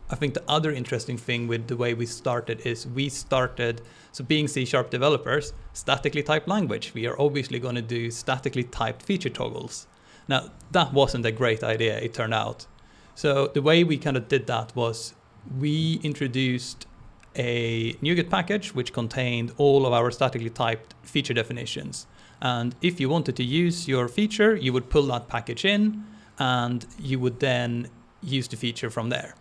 I 0.09 0.15
think 0.15 0.35
the 0.35 0.45
other 0.47 0.71
interesting 0.71 1.17
thing 1.17 1.49
with 1.49 1.67
the 1.69 1.77
way 1.77 1.95
we 1.95 2.07
started 2.07 2.61
is 2.61 2.87
we 2.87 3.09
started, 3.09 3.81
so 4.13 4.23
being 4.23 4.47
C 4.47 4.65
sharp 4.65 4.91
developers, 4.91 5.53
statically 5.73 6.23
typed 6.23 6.47
language, 6.47 6.93
we 6.95 7.07
are 7.07 7.21
obviously 7.21 7.59
going 7.59 7.75
to 7.75 7.83
do 7.83 8.11
statically 8.11 8.65
typed 8.65 9.03
feature 9.03 9.31
toggles. 9.31 9.87
Now, 10.29 10.51
that 10.71 10.93
wasn't 10.93 11.27
a 11.27 11.33
great 11.33 11.65
idea, 11.65 11.99
it 11.99 12.15
turned 12.15 12.35
out. 12.35 12.67
So 13.15 13.49
the 13.49 13.63
way 13.63 13.85
we 13.85 13.97
kind 13.99 14.17
of 14.17 14.29
did 14.29 14.47
that 14.47 14.77
was 14.77 15.15
we 15.59 15.99
introduced 16.03 16.87
a 17.35 17.95
NuGet 17.95 18.31
package 18.31 18.75
which 18.75 18.93
contained 18.93 19.53
all 19.57 19.87
of 19.87 19.93
our 19.93 20.11
statically 20.11 20.51
typed 20.51 20.95
feature 21.03 21.35
definitions. 21.35 22.07
And 22.43 22.75
if 22.83 22.99
you 23.01 23.09
wanted 23.09 23.37
to 23.37 23.45
use 23.45 23.87
your 23.87 24.09
feature, 24.09 24.57
you 24.57 24.73
would 24.73 24.91
pull 24.91 25.07
that 25.07 25.29
package 25.29 25.65
in 25.65 26.05
and 26.39 26.85
you 26.99 27.21
would 27.21 27.39
then 27.39 27.89
use 28.21 28.49
the 28.49 28.57
feature 28.57 28.91
from 28.91 29.11
there. 29.11 29.37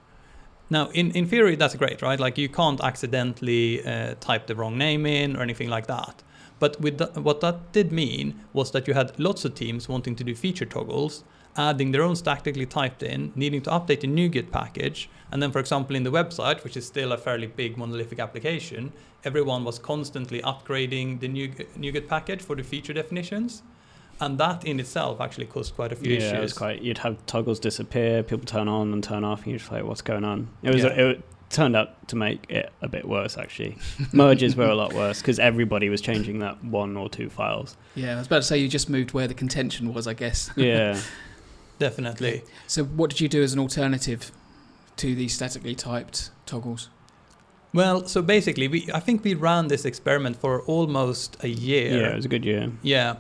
Now, 0.69 0.89
in, 0.91 1.11
in 1.11 1.25
theory, 1.25 1.55
that's 1.55 1.75
great, 1.75 2.03
right? 2.03 2.19
Like 2.19 2.37
you 2.37 2.47
can't 2.47 2.79
accidentally 2.81 3.83
uh, 3.83 4.15
type 4.19 4.45
the 4.45 4.55
wrong 4.55 4.77
name 4.77 5.07
in 5.07 5.35
or 5.35 5.41
anything 5.41 5.67
like 5.67 5.87
that. 5.87 6.21
But 6.59 6.79
with 6.79 6.99
the, 6.99 7.07
what 7.19 7.41
that 7.41 7.71
did 7.71 7.91
mean 7.91 8.39
was 8.53 8.69
that 8.71 8.87
you 8.87 8.93
had 8.93 9.19
lots 9.19 9.45
of 9.45 9.55
teams 9.55 9.89
wanting 9.89 10.15
to 10.17 10.23
do 10.23 10.35
feature 10.35 10.65
toggles, 10.65 11.23
adding 11.57 11.91
their 11.91 12.03
own 12.03 12.15
statically 12.15 12.65
typed 12.65 13.03
in, 13.03 13.31
needing 13.35 13.61
to 13.61 13.69
update 13.69 14.01
the 14.01 14.07
NuGet 14.07 14.51
package. 14.51 15.09
And 15.31 15.41
then, 15.41 15.51
for 15.51 15.59
example, 15.59 15.95
in 15.95 16.03
the 16.03 16.11
website, 16.11 16.63
which 16.63 16.75
is 16.77 16.85
still 16.85 17.11
a 17.11 17.17
fairly 17.17 17.47
big 17.47 17.77
monolithic 17.77 18.19
application, 18.19 18.91
everyone 19.23 19.63
was 19.63 19.79
constantly 19.79 20.41
upgrading 20.41 21.19
the 21.19 21.27
NuGet, 21.27 21.67
NuGet 21.77 22.07
package 22.07 22.41
for 22.41 22.55
the 22.55 22.63
feature 22.63 22.93
definitions. 22.93 23.63
And 24.19 24.37
that 24.37 24.65
in 24.65 24.79
itself 24.79 25.19
actually 25.19 25.47
caused 25.47 25.75
quite 25.75 25.91
a 25.91 25.95
few 25.95 26.11
yeah, 26.11 26.17
issues. 26.17 26.31
it 26.33 26.39
was 26.41 26.53
quite. 26.53 26.81
You'd 26.81 26.99
have 26.99 27.25
toggles 27.25 27.59
disappear, 27.59 28.21
people 28.21 28.45
turn 28.45 28.67
on 28.67 28.93
and 28.93 29.03
turn 29.03 29.23
off, 29.23 29.39
and 29.39 29.47
you're 29.47 29.57
just 29.57 29.71
like, 29.71 29.83
"What's 29.83 30.03
going 30.03 30.23
on?" 30.23 30.47
It 30.61 30.73
was. 30.73 30.83
Yeah. 30.83 30.89
It 30.89 31.23
turned 31.51 31.75
out 31.75 32.07
to 32.07 32.15
make 32.15 32.49
it 32.49 32.71
a 32.81 32.87
bit 32.87 33.07
worse 33.07 33.37
actually. 33.37 33.77
Merges 34.13 34.55
were 34.55 34.69
a 34.69 34.75
lot 34.75 34.93
worse 34.93 35.21
because 35.21 35.39
everybody 35.39 35.89
was 35.89 36.01
changing 36.01 36.39
that 36.39 36.63
one 36.63 36.97
or 36.97 37.09
two 37.09 37.29
files. 37.29 37.77
Yeah, 37.95 38.15
I 38.15 38.17
was 38.17 38.27
about 38.27 38.37
to 38.37 38.43
say 38.43 38.57
you 38.57 38.67
just 38.67 38.89
moved 38.89 39.13
where 39.13 39.27
the 39.27 39.33
contention 39.33 39.93
was, 39.93 40.07
I 40.07 40.13
guess. 40.13 40.49
Yeah, 40.55 40.99
Definitely. 41.81 42.43
So, 42.67 42.83
what 42.83 43.09
did 43.09 43.19
you 43.21 43.27
do 43.27 43.41
as 43.41 43.53
an 43.53 43.59
alternative 43.59 44.31
to 44.97 45.15
these 45.15 45.33
statically 45.33 45.73
typed 45.73 46.29
toggles? 46.45 46.89
Well, 47.73 48.05
so 48.07 48.21
basically, 48.21 48.67
we 48.67 48.79
I 48.93 48.99
think 48.99 49.23
we 49.23 49.33
ran 49.33 49.67
this 49.67 49.83
experiment 49.85 50.35
for 50.37 50.61
almost 50.67 51.37
a 51.43 51.47
year. 51.47 51.89
yeah, 52.01 52.11
it 52.13 52.15
was 52.15 52.25
a 52.25 52.29
good 52.29 52.45
year. 52.45 52.71
Yeah. 52.83 53.15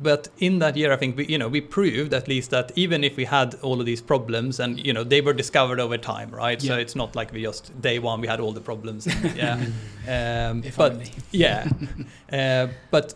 But 0.00 0.28
in 0.38 0.60
that 0.60 0.76
year, 0.76 0.92
I 0.92 0.96
think 0.96 1.16
we, 1.16 1.26
you 1.26 1.38
know, 1.38 1.48
we 1.48 1.60
proved 1.60 2.14
at 2.14 2.28
least 2.28 2.50
that 2.50 2.70
even 2.76 3.02
if 3.04 3.16
we 3.16 3.24
had 3.26 3.54
all 3.62 3.80
of 3.80 3.86
these 3.86 4.00
problems, 4.00 4.60
and 4.60 4.78
you 4.86 4.92
know, 4.92 5.04
they 5.04 5.20
were 5.20 5.34
discovered 5.34 5.80
over 5.80 5.98
time, 5.98 6.30
right? 6.30 6.62
So 6.62 6.76
it's 6.78 6.94
not 6.94 7.16
like 7.16 7.32
we 7.32 7.42
just 7.42 7.72
day 7.82 7.98
one 7.98 8.20
we 8.20 8.28
had 8.28 8.40
all 8.40 8.52
the 8.54 8.60
problems. 8.60 9.06
And, 9.06 9.36
yeah. 9.42 10.50
um, 10.50 10.62
If 10.64 10.76
but 10.76 10.92
only. 10.92 11.10
yeah. 11.32 11.68
uh, 12.32 12.68
but 12.92 13.14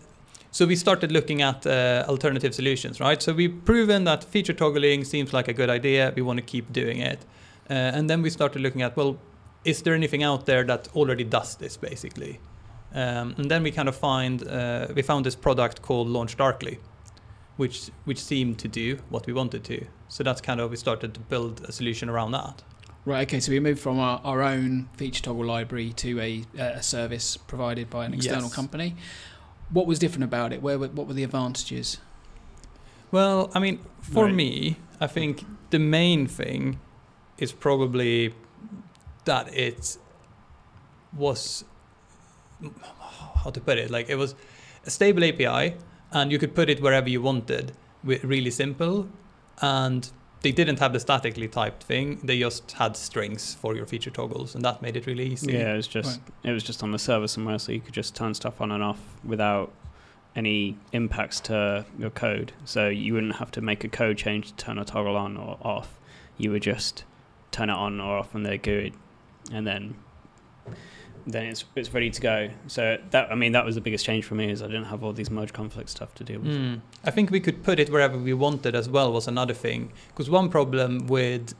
so 0.52 0.66
we 0.66 0.76
started 0.76 1.10
looking 1.10 1.42
at 1.42 1.66
uh, 1.66 2.04
alternative 2.08 2.54
solutions, 2.54 3.00
right? 3.00 3.20
So 3.22 3.32
we've 3.32 3.64
proven 3.64 4.04
that 4.04 4.22
feature 4.22 4.52
toggling 4.52 5.04
seems 5.04 5.32
like 5.32 5.48
a 5.48 5.52
good 5.52 5.70
idea. 5.70 6.12
We 6.14 6.22
want 6.22 6.38
to 6.38 6.44
keep 6.44 6.72
doing 6.72 6.98
it, 6.98 7.24
uh, 7.70 7.72
and 7.96 8.08
then 8.08 8.22
we 8.22 8.30
started 8.30 8.62
looking 8.62 8.82
at 8.82 8.96
well, 8.96 9.16
is 9.64 9.82
there 9.82 9.94
anything 9.94 10.22
out 10.22 10.46
there 10.46 10.64
that 10.64 10.88
already 10.94 11.24
does 11.24 11.56
this, 11.56 11.76
basically? 11.76 12.38
Um, 12.94 13.34
and 13.38 13.50
then 13.50 13.62
we 13.62 13.70
kind 13.70 13.88
of 13.88 13.96
find 13.96 14.46
uh, 14.46 14.88
we 14.94 15.02
found 15.02 15.24
this 15.24 15.34
product 15.36 15.80
called 15.82 16.08
LaunchDarkly, 16.08 16.78
which 17.56 17.90
which 18.04 18.18
seemed 18.22 18.58
to 18.58 18.68
do 18.68 18.98
what 19.10 19.26
we 19.26 19.32
wanted 19.32 19.64
to. 19.64 19.86
So 20.08 20.22
that's 20.22 20.40
kind 20.42 20.60
of 20.60 20.70
we 20.70 20.76
started 20.76 21.14
to 21.14 21.20
build 21.20 21.62
a 21.68 21.72
solution 21.72 22.10
around 22.10 22.32
that. 22.32 22.62
Right, 23.04 23.26
okay, 23.26 23.40
so 23.40 23.50
we 23.50 23.58
moved 23.58 23.80
from 23.80 23.98
our, 23.98 24.20
our 24.22 24.42
own 24.42 24.88
feature 24.96 25.22
toggle 25.24 25.44
library 25.44 25.92
to 25.94 26.20
a, 26.20 26.44
a 26.58 26.82
service 26.82 27.36
provided 27.36 27.90
by 27.90 28.04
an 28.04 28.14
external 28.14 28.42
Yes. 28.42 28.54
company. 28.54 28.94
What 29.70 29.86
was 29.86 29.98
different 29.98 30.24
about 30.24 30.52
it? 30.52 30.62
Where 30.62 30.78
were, 30.78 30.88
what 30.88 31.06
were 31.06 31.14
the 31.14 31.24
advantages? 31.24 31.98
Well, 33.10 33.50
I 33.54 33.58
mean, 33.58 33.80
for 34.00 34.26
Right. 34.26 34.34
me, 34.34 34.76
I 35.00 35.06
think 35.06 35.44
the 35.70 35.78
main 35.78 36.26
thing 36.26 36.78
is 37.38 37.52
probably 37.52 38.34
that 39.24 39.52
it 39.54 39.98
was 41.16 41.64
how 43.44 43.50
to 43.50 43.60
put 43.60 43.76
it 43.78 43.90
like 43.90 44.08
it 44.08 44.14
was 44.16 44.34
a 44.86 44.90
stable 44.90 45.24
API 45.24 45.74
and 46.12 46.30
you 46.30 46.38
could 46.38 46.54
put 46.54 46.68
it 46.70 46.80
wherever 46.80 47.08
you 47.08 47.20
wanted 47.20 47.72
wi- 48.04 48.20
really 48.24 48.50
simple 48.50 49.08
and 49.60 50.10
they 50.42 50.52
didn't 50.52 50.78
have 50.78 50.92
the 50.92 51.00
statically 51.00 51.48
typed 51.48 51.82
thing 51.84 52.20
they 52.24 52.38
just 52.38 52.72
had 52.72 52.96
strings 52.96 53.54
for 53.54 53.74
your 53.74 53.86
feature 53.86 54.10
toggles 54.10 54.54
and 54.54 54.64
that 54.64 54.82
made 54.82 54.96
it 54.96 55.06
really 55.06 55.26
easy 55.26 55.52
Yeah, 55.52 55.72
it 55.72 55.76
was 55.76 55.86
just 55.88 56.20
it 56.44 56.50
was 56.50 56.64
just 56.64 56.82
on 56.82 56.90
the 56.92 56.98
server 56.98 57.28
somewhere, 57.28 57.58
so 57.58 57.72
you 57.72 57.80
could 57.80 57.94
just 57.94 58.14
turn 58.14 58.34
stuff 58.34 58.60
on 58.60 58.70
and 58.72 58.82
off 58.82 59.00
without 59.24 59.72
any 60.34 60.76
impacts 60.92 61.40
to 61.40 61.84
your 61.98 62.10
code. 62.10 62.52
So 62.64 62.88
you 62.88 63.12
wouldn't 63.14 63.36
have 63.36 63.50
to 63.52 63.60
make 63.60 63.84
a 63.84 63.88
code 63.88 64.16
change 64.16 64.48
to 64.48 64.54
turn 64.54 64.78
a 64.78 64.84
toggle 64.84 65.16
on 65.16 65.36
or 65.36 65.58
off. 65.62 65.98
You 66.38 66.50
would 66.52 66.62
just 66.62 67.04
turn 67.50 67.68
it 67.68 67.74
on 67.74 68.00
or 68.00 68.16
off 68.18 68.32
when 68.32 68.42
they're 68.42 68.56
good, 68.56 68.94
and 69.52 69.66
then 69.66 69.94
then 71.26 71.46
it's 71.46 71.64
it's 71.76 71.92
ready 71.92 72.10
to 72.10 72.20
go. 72.20 72.50
So 72.66 72.98
that 73.10 73.30
I 73.30 73.34
mean 73.34 73.52
that 73.52 73.64
was 73.64 73.74
the 73.74 73.80
biggest 73.80 74.04
change 74.04 74.24
for 74.24 74.34
me 74.34 74.50
is 74.50 74.62
I 74.62 74.66
didn't 74.66 74.84
have 74.84 75.02
all 75.04 75.12
these 75.12 75.30
merge 75.30 75.52
conflict 75.52 75.88
stuff 75.90 76.14
to 76.16 76.24
deal 76.24 76.40
with. 76.40 76.52
Mm. 76.52 76.80
I 77.04 77.10
think 77.10 77.30
we 77.30 77.40
could 77.40 77.62
put 77.62 77.78
it 77.78 77.90
wherever 77.90 78.18
we 78.18 78.34
wanted 78.34 78.74
as 78.74 78.88
well 78.88 79.12
was 79.12 79.28
another 79.28 79.54
thing. 79.54 79.92
Because 80.08 80.28
one 80.30 80.48
problem 80.48 81.06
with 81.06 81.54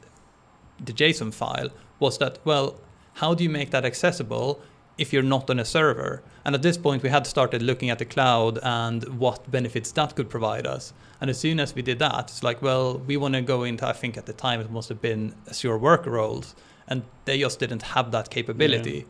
the 0.83 0.93
JSON 0.93 1.33
file 1.33 1.69
was 1.99 2.17
that, 2.17 2.39
well, 2.43 2.79
how 3.15 3.33
do 3.33 3.43
you 3.43 3.49
make 3.49 3.71
that 3.71 3.85
accessible 3.85 4.59
if 4.97 5.13
you're 5.13 5.23
not 5.23 5.49
on 5.49 5.59
a 5.59 5.65
server? 5.65 6.23
And 6.45 6.55
at 6.55 6.61
this 6.61 6.77
point, 6.77 7.03
we 7.03 7.09
had 7.09 7.25
started 7.25 7.61
looking 7.61 7.89
at 7.89 7.99
the 7.99 8.05
cloud 8.05 8.59
and 8.63 9.03
what 9.19 9.49
benefits 9.49 9.91
that 9.93 10.15
could 10.15 10.29
provide 10.29 10.67
us. 10.67 10.93
And 11.21 11.29
as 11.29 11.39
soon 11.39 11.59
as 11.59 11.73
we 11.73 11.81
did 11.81 11.99
that, 11.99 12.25
it's 12.31 12.43
like, 12.43 12.61
well, 12.61 12.97
we 12.97 13.15
want 13.15 13.35
to 13.35 13.41
go 13.41 13.63
into, 13.63 13.87
I 13.87 13.93
think 13.93 14.17
at 14.17 14.25
the 14.25 14.33
time 14.33 14.59
it 14.59 14.69
must 14.69 14.89
have 14.89 15.01
been 15.01 15.35
Azure 15.49 15.77
Worker 15.77 16.11
roles, 16.11 16.53
and 16.87 17.03
they 17.23 17.39
just 17.39 17.59
didn't 17.59 17.81
have 17.81 18.11
that 18.11 18.29
capability. 18.29 19.05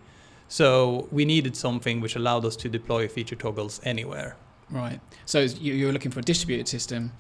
So 0.47 1.07
we 1.11 1.25
needed 1.25 1.55
something 1.55 2.01
which 2.01 2.15
allowed 2.15 2.45
us 2.45 2.55
to 2.57 2.69
deploy 2.69 3.07
feature 3.07 3.35
toggles 3.35 3.81
anywhere. 3.83 4.35
Right. 4.69 4.99
So 5.25 5.41
you, 5.41 5.73
you 5.73 5.85
were 5.87 5.91
looking 5.91 6.11
for 6.11 6.19
a 6.19 6.23
distributed 6.23 6.67
system 6.67 7.13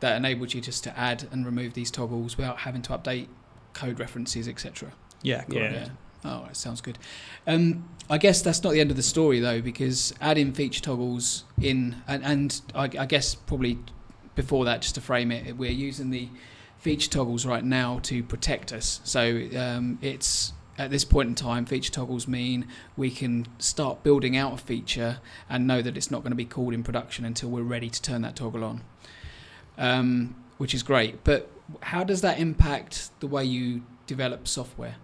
that 0.00 0.16
enabled 0.16 0.54
you 0.54 0.60
just 0.60 0.84
to 0.84 0.98
add 0.98 1.28
and 1.30 1.44
remove 1.44 1.74
these 1.74 1.90
toggles 1.90 2.36
without 2.36 2.58
having 2.58 2.82
to 2.82 2.96
update 2.96 3.28
code 3.74 4.00
references, 4.00 4.48
etc. 4.48 4.92
Yeah, 5.22 5.42
correct. 5.44 5.74
Yeah. 5.74 5.88
Oh, 6.24 6.44
that 6.46 6.56
sounds 6.56 6.80
good. 6.80 6.98
Um, 7.46 7.88
I 8.08 8.18
guess 8.18 8.42
that's 8.42 8.62
not 8.62 8.72
the 8.72 8.80
end 8.80 8.90
of 8.90 8.96
the 8.96 9.02
story 9.02 9.40
though, 9.40 9.60
because 9.60 10.12
adding 10.20 10.52
feature 10.52 10.82
toggles 10.82 11.44
in, 11.60 11.96
and, 12.06 12.24
and 12.24 12.60
I, 12.74 12.84
I 12.84 13.06
guess 13.06 13.34
probably 13.34 13.78
before 14.34 14.64
that, 14.66 14.82
just 14.82 14.94
to 14.96 15.00
frame 15.00 15.32
it, 15.32 15.56
we're 15.56 15.70
using 15.70 16.10
the 16.10 16.28
feature 16.78 17.10
toggles 17.10 17.46
right 17.46 17.64
now 17.64 18.00
to 18.04 18.22
protect 18.22 18.72
us. 18.72 19.00
So 19.04 19.48
um, 19.56 19.98
it's 20.02 20.52
at 20.80 20.90
this 20.90 21.04
point 21.04 21.28
in 21.28 21.34
time, 21.34 21.66
feature 21.66 21.92
toggles 21.92 22.26
mean 22.26 22.66
we 22.96 23.10
can 23.10 23.46
start 23.58 24.02
building 24.02 24.34
out 24.34 24.54
a 24.54 24.56
feature 24.56 25.18
and 25.48 25.66
know 25.66 25.82
that 25.82 25.94
it's 25.94 26.10
not 26.10 26.22
going 26.22 26.30
to 26.30 26.36
be 26.36 26.46
called 26.46 26.72
in 26.72 26.82
production 26.82 27.26
until 27.26 27.50
we're 27.50 27.62
ready 27.62 27.90
to 27.90 28.00
turn 28.00 28.22
that 28.22 28.34
toggle 28.34 28.64
on, 28.64 28.80
um, 29.76 30.34
which 30.56 30.72
is 30.72 30.82
great. 30.82 31.22
But 31.22 31.50
how 31.82 32.02
does 32.02 32.22
that 32.22 32.38
impact 32.38 33.10
the 33.20 33.26
way 33.26 33.44
you 33.44 33.82
develop 34.06 34.48
software? 34.48 34.96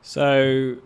So 0.00 0.76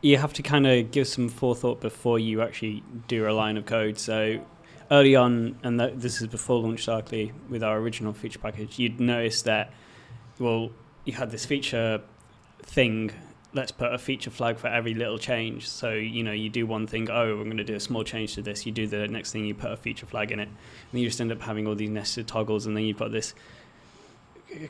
you 0.00 0.16
have 0.16 0.32
to 0.32 0.42
kind 0.42 0.66
of 0.66 0.90
give 0.90 1.06
some 1.06 1.28
forethought 1.28 1.82
before 1.82 2.18
you 2.18 2.40
actually 2.40 2.82
do 3.08 3.28
a 3.28 3.32
line 3.32 3.58
of 3.58 3.66
code. 3.66 3.98
So 3.98 4.40
early 4.90 5.14
on, 5.14 5.58
and 5.62 5.78
th- 5.78 5.92
this 5.96 6.22
is 6.22 6.28
before 6.28 6.62
LaunchDarkly 6.62 7.32
with 7.50 7.62
our 7.62 7.76
original 7.76 8.14
feature 8.14 8.38
package, 8.38 8.78
you'd 8.78 9.00
notice 9.00 9.42
that, 9.42 9.70
well, 10.38 10.70
you 11.04 11.12
had 11.12 11.30
this 11.30 11.44
feature 11.44 12.00
thing. 12.62 13.10
Let's 13.54 13.70
put 13.70 13.92
a 13.92 13.98
feature 13.98 14.30
flag 14.30 14.56
for 14.56 14.68
every 14.68 14.94
little 14.94 15.18
change. 15.18 15.68
So, 15.68 15.90
you 15.90 16.22
know, 16.22 16.32
you 16.32 16.48
do 16.48 16.66
one 16.66 16.86
thing, 16.86 17.10
oh, 17.10 17.36
we're 17.36 17.44
going 17.44 17.58
to 17.58 17.64
do 17.64 17.74
a 17.74 17.80
small 17.80 18.02
change 18.02 18.34
to 18.34 18.42
this. 18.42 18.64
You 18.64 18.72
do 18.72 18.86
the 18.86 19.06
next 19.08 19.32
thing, 19.32 19.44
you 19.44 19.54
put 19.54 19.70
a 19.70 19.76
feature 19.76 20.06
flag 20.06 20.32
in 20.32 20.40
it. 20.40 20.48
And 20.90 21.00
you 21.00 21.06
just 21.06 21.20
end 21.20 21.32
up 21.32 21.42
having 21.42 21.66
all 21.66 21.74
these 21.74 21.90
nested 21.90 22.26
toggles, 22.26 22.64
and 22.66 22.74
then 22.76 22.84
you've 22.84 22.98
got 22.98 23.12
this 23.12 23.34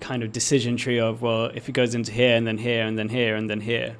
kind 0.01 0.23
of 0.23 0.33
decision 0.33 0.77
tree 0.77 0.99
of, 0.99 1.23
well, 1.23 1.47
if 1.47 1.69
it 1.69 1.73
goes 1.73 1.95
into 1.95 2.13
here, 2.13 2.37
and 2.37 2.47
then 2.47 2.59
here, 2.59 2.85
and 2.85 2.99
then 2.99 3.09
here, 3.09 3.37
and 3.37 3.49
then 3.49 3.61
here. 3.61 3.97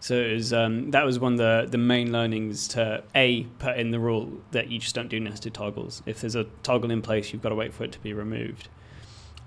So 0.00 0.16
it 0.16 0.34
was, 0.34 0.52
um, 0.52 0.90
that 0.90 1.04
was 1.04 1.18
one 1.18 1.32
of 1.32 1.38
the, 1.38 1.66
the 1.70 1.78
main 1.78 2.12
learnings 2.12 2.68
to 2.68 3.02
A, 3.14 3.44
put 3.58 3.78
in 3.78 3.90
the 3.90 3.98
rule 3.98 4.32
that 4.50 4.68
you 4.70 4.78
just 4.78 4.94
don't 4.94 5.08
do 5.08 5.18
nested 5.18 5.54
toggles. 5.54 6.02
If 6.04 6.20
there's 6.20 6.34
a 6.34 6.44
toggle 6.62 6.90
in 6.90 7.02
place, 7.02 7.32
you've 7.32 7.42
got 7.42 7.50
to 7.50 7.54
wait 7.54 7.72
for 7.72 7.84
it 7.84 7.92
to 7.92 7.98
be 8.00 8.12
removed 8.12 8.68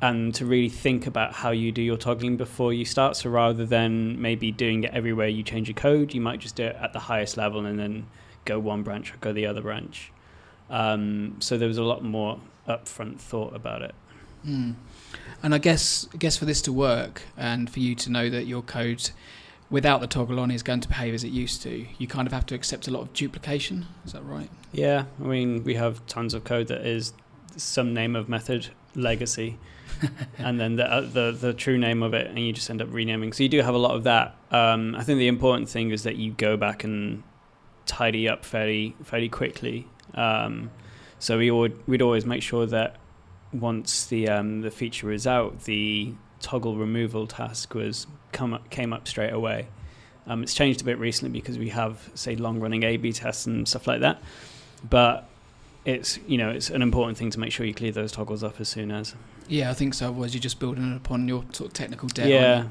and 0.02 0.34
to 0.36 0.46
really 0.46 0.70
think 0.70 1.08
about 1.08 1.34
how 1.34 1.52
you 1.52 1.72
do 1.72 1.82
your 1.82 1.98
toggling 1.98 2.38
before 2.38 2.72
you 2.72 2.86
start. 2.86 3.16
So 3.16 3.30
rather 3.30 3.66
than 3.66 4.22
maybe 4.22 4.52
doing 4.52 4.84
it 4.84 4.94
everywhere 4.94 5.28
you 5.28 5.44
change 5.44 5.68
your 5.68 5.76
code, 5.76 6.14
you 6.14 6.22
might 6.22 6.40
just 6.40 6.56
do 6.56 6.66
it 6.66 6.76
at 6.80 6.94
the 6.94 7.00
highest 7.00 7.36
level 7.36 7.66
and 7.66 7.80
then 7.80 8.06
go 8.46 8.60
one 8.60 8.84
branch 8.84 9.14
or 9.14 9.18
go 9.18 9.34
the 9.34 9.48
other 9.48 9.62
branch. 9.62 10.12
Um, 10.70 11.38
so 11.40 11.58
there 11.58 11.68
was 11.68 11.78
a 11.78 11.84
lot 11.84 12.04
more 12.04 12.40
upfront 12.68 13.20
thought 13.20 13.56
about 13.56 13.82
it. 13.82 13.96
Mm. 14.46 14.76
And 15.42 15.56
I 15.56 15.58
guess, 15.58 16.08
I 16.14 16.18
guess 16.18 16.38
for 16.38 16.46
this 16.46 16.62
to 16.64 16.74
work 16.74 17.24
and 17.36 17.70
for 17.70 17.80
you 17.80 17.96
to 17.96 18.12
know 18.12 18.30
that 18.30 18.46
your 18.46 18.62
code 18.62 19.10
without 19.70 20.00
the 20.00 20.08
toggle 20.08 20.40
on 20.40 20.52
is 20.52 20.64
going 20.64 20.80
to 20.82 20.88
behave 20.88 21.14
as 21.14 21.24
it 21.24 21.32
used 21.32 21.62
to, 21.64 21.86
you 21.98 22.08
kind 22.08 22.28
of 22.28 22.34
have 22.34 22.46
to 22.48 22.56
accept 22.56 22.88
a 22.88 22.92
lot 22.92 23.02
of 23.02 23.14
duplication. 23.14 23.88
Is 24.06 24.14
that 24.14 24.24
right? 24.24 24.50
Yeah, 24.72 25.06
I 25.22 25.28
mean 25.28 25.64
we 25.64 25.76
have 25.76 26.06
tons 26.08 26.34
of 26.34 26.44
code 26.44 26.68
that 26.68 26.86
is 26.86 27.14
some 27.56 27.94
name 27.94 28.16
of 28.16 28.30
method 28.30 28.70
legacy 28.96 29.58
and 30.38 30.60
then 30.60 30.76
the, 30.76 30.92
uh, 30.92 31.02
the 31.02 31.32
the 31.32 31.54
true 31.54 31.78
name 31.78 32.04
of 32.04 32.14
it, 32.14 32.28
and 32.28 32.40
you 32.40 32.54
just 32.54 32.70
end 32.70 32.82
up 32.82 32.88
renaming. 32.92 33.34
So 33.34 33.44
you 33.44 33.50
do 33.50 33.62
have 33.62 33.76
a 33.76 33.80
lot 33.80 33.96
of 33.96 34.04
that. 34.04 34.36
Um, 34.52 34.96
I 34.96 35.04
think 35.04 35.20
the 35.20 35.28
important 35.28 35.70
thing 35.70 35.92
is 35.92 36.04
that 36.04 36.18
you 36.18 36.32
go 36.32 36.58
back 36.58 36.84
and 36.84 37.24
tidy 37.86 38.28
up 38.28 38.46
fairly 38.46 38.96
fairly 39.04 39.30
quickly. 39.30 39.88
Um, 40.14 40.72
so 41.20 41.38
we 41.38 41.50
would 41.52 41.88
we'd 41.88 42.02
always 42.02 42.26
make 42.26 42.44
sure 42.44 42.66
that 42.68 42.98
once 43.54 44.06
the 44.06 44.30
um, 44.30 44.62
the 44.62 44.72
feature 44.72 45.12
is 45.12 45.26
out, 45.26 45.64
the 45.64 46.14
toggle 46.40 46.76
removal 46.76 47.26
task 47.26 47.74
was 47.74 48.08
come 48.32 48.54
up, 48.54 48.70
came 48.70 48.94
up 48.94 49.08
straight 49.08 49.34
away. 49.34 49.68
Um, 50.28 50.44
it's 50.44 50.54
changed 50.54 50.82
a 50.82 50.84
bit 50.84 51.00
recently 51.00 51.40
because 51.40 51.58
we 51.58 51.70
have 51.70 52.12
say 52.14 52.36
long 52.36 52.60
running 52.60 52.84
A/B 52.84 53.14
tests 53.14 53.48
and 53.48 53.68
stuff 53.68 53.88
like 53.88 54.02
that, 54.02 54.22
but 54.88 55.27
it's 55.88 56.20
you 56.28 56.38
know 56.38 56.50
it's 56.50 56.70
an 56.70 56.82
important 56.82 57.18
thing 57.18 57.32
to 57.32 57.40
make 57.40 57.52
sure 57.54 57.66
you 57.66 57.74
clear 57.74 57.94
those 57.94 58.12
toggles 58.12 58.44
up 58.44 58.60
as 58.60 58.68
soon 58.68 58.92
as. 58.92 59.16
Yeah, 59.48 59.72
I 59.72 59.74
think 59.74 59.94
so. 59.94 60.08
Otherwise, 60.08 60.34
you're 60.34 60.42
just 60.42 60.60
building 60.60 60.94
upon 60.96 61.28
your 61.28 61.46
sort 61.54 61.70
of 61.70 61.74
technical 61.74 62.10
debt. 62.10 62.28
Yeah. 62.28 62.66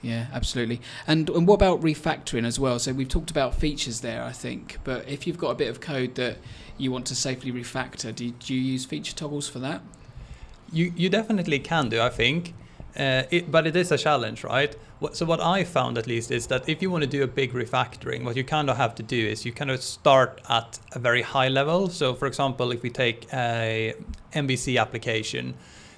Yeah, 0.00 0.26
absolutely. 0.32 0.80
And 1.08 1.28
and 1.30 1.48
what 1.48 1.54
about 1.54 1.80
refactoring 1.80 2.46
as 2.46 2.60
well? 2.60 2.78
So 2.78 2.92
we've 2.92 3.08
talked 3.08 3.32
about 3.32 3.54
features 3.54 4.00
there, 4.00 4.22
I 4.22 4.30
think. 4.30 4.78
But 4.84 5.08
if 5.08 5.26
you've 5.26 5.38
got 5.38 5.50
a 5.50 5.54
bit 5.56 5.68
of 5.68 5.80
code 5.80 6.14
that 6.14 6.36
you 6.76 6.92
want 6.92 7.06
to 7.06 7.16
safely 7.16 7.50
refactor, 7.50 8.14
do 8.14 8.26
you, 8.26 8.30
do 8.32 8.54
you 8.54 8.60
use 8.60 8.84
feature 8.84 9.12
toggles 9.12 9.48
for 9.48 9.58
that? 9.58 9.80
You 10.70 10.92
you 10.94 11.08
definitely 11.08 11.58
can 11.58 11.88
do, 11.88 12.00
I 12.00 12.10
think. 12.10 12.54
Uh, 12.98 13.22
it, 13.30 13.48
but 13.48 13.64
it 13.64 13.76
is 13.76 13.92
a 13.92 13.98
challenge, 13.98 14.42
right? 14.42 14.74
So 15.12 15.24
what 15.24 15.40
I 15.40 15.62
found 15.62 15.96
at 15.98 16.08
least 16.08 16.32
is 16.32 16.48
that 16.48 16.68
if 16.68 16.82
you 16.82 16.90
want 16.90 17.04
to 17.04 17.08
do 17.08 17.22
a 17.22 17.28
big 17.28 17.52
refactoring, 17.52 18.24
what 18.24 18.34
you 18.36 18.42
kind 18.42 18.68
of 18.68 18.76
have 18.76 18.96
to 18.96 19.04
do 19.04 19.16
is 19.16 19.44
you 19.44 19.52
kind 19.52 19.70
of 19.70 19.80
start 19.80 20.40
at 20.48 20.80
a 20.92 20.98
very 20.98 21.22
high 21.22 21.46
level. 21.46 21.88
So 21.88 22.14
for 22.14 22.26
example, 22.26 22.72
if 22.72 22.82
we 22.82 22.90
take 22.90 23.32
a 23.32 23.94
MVC 24.32 24.80
application, 24.80 25.54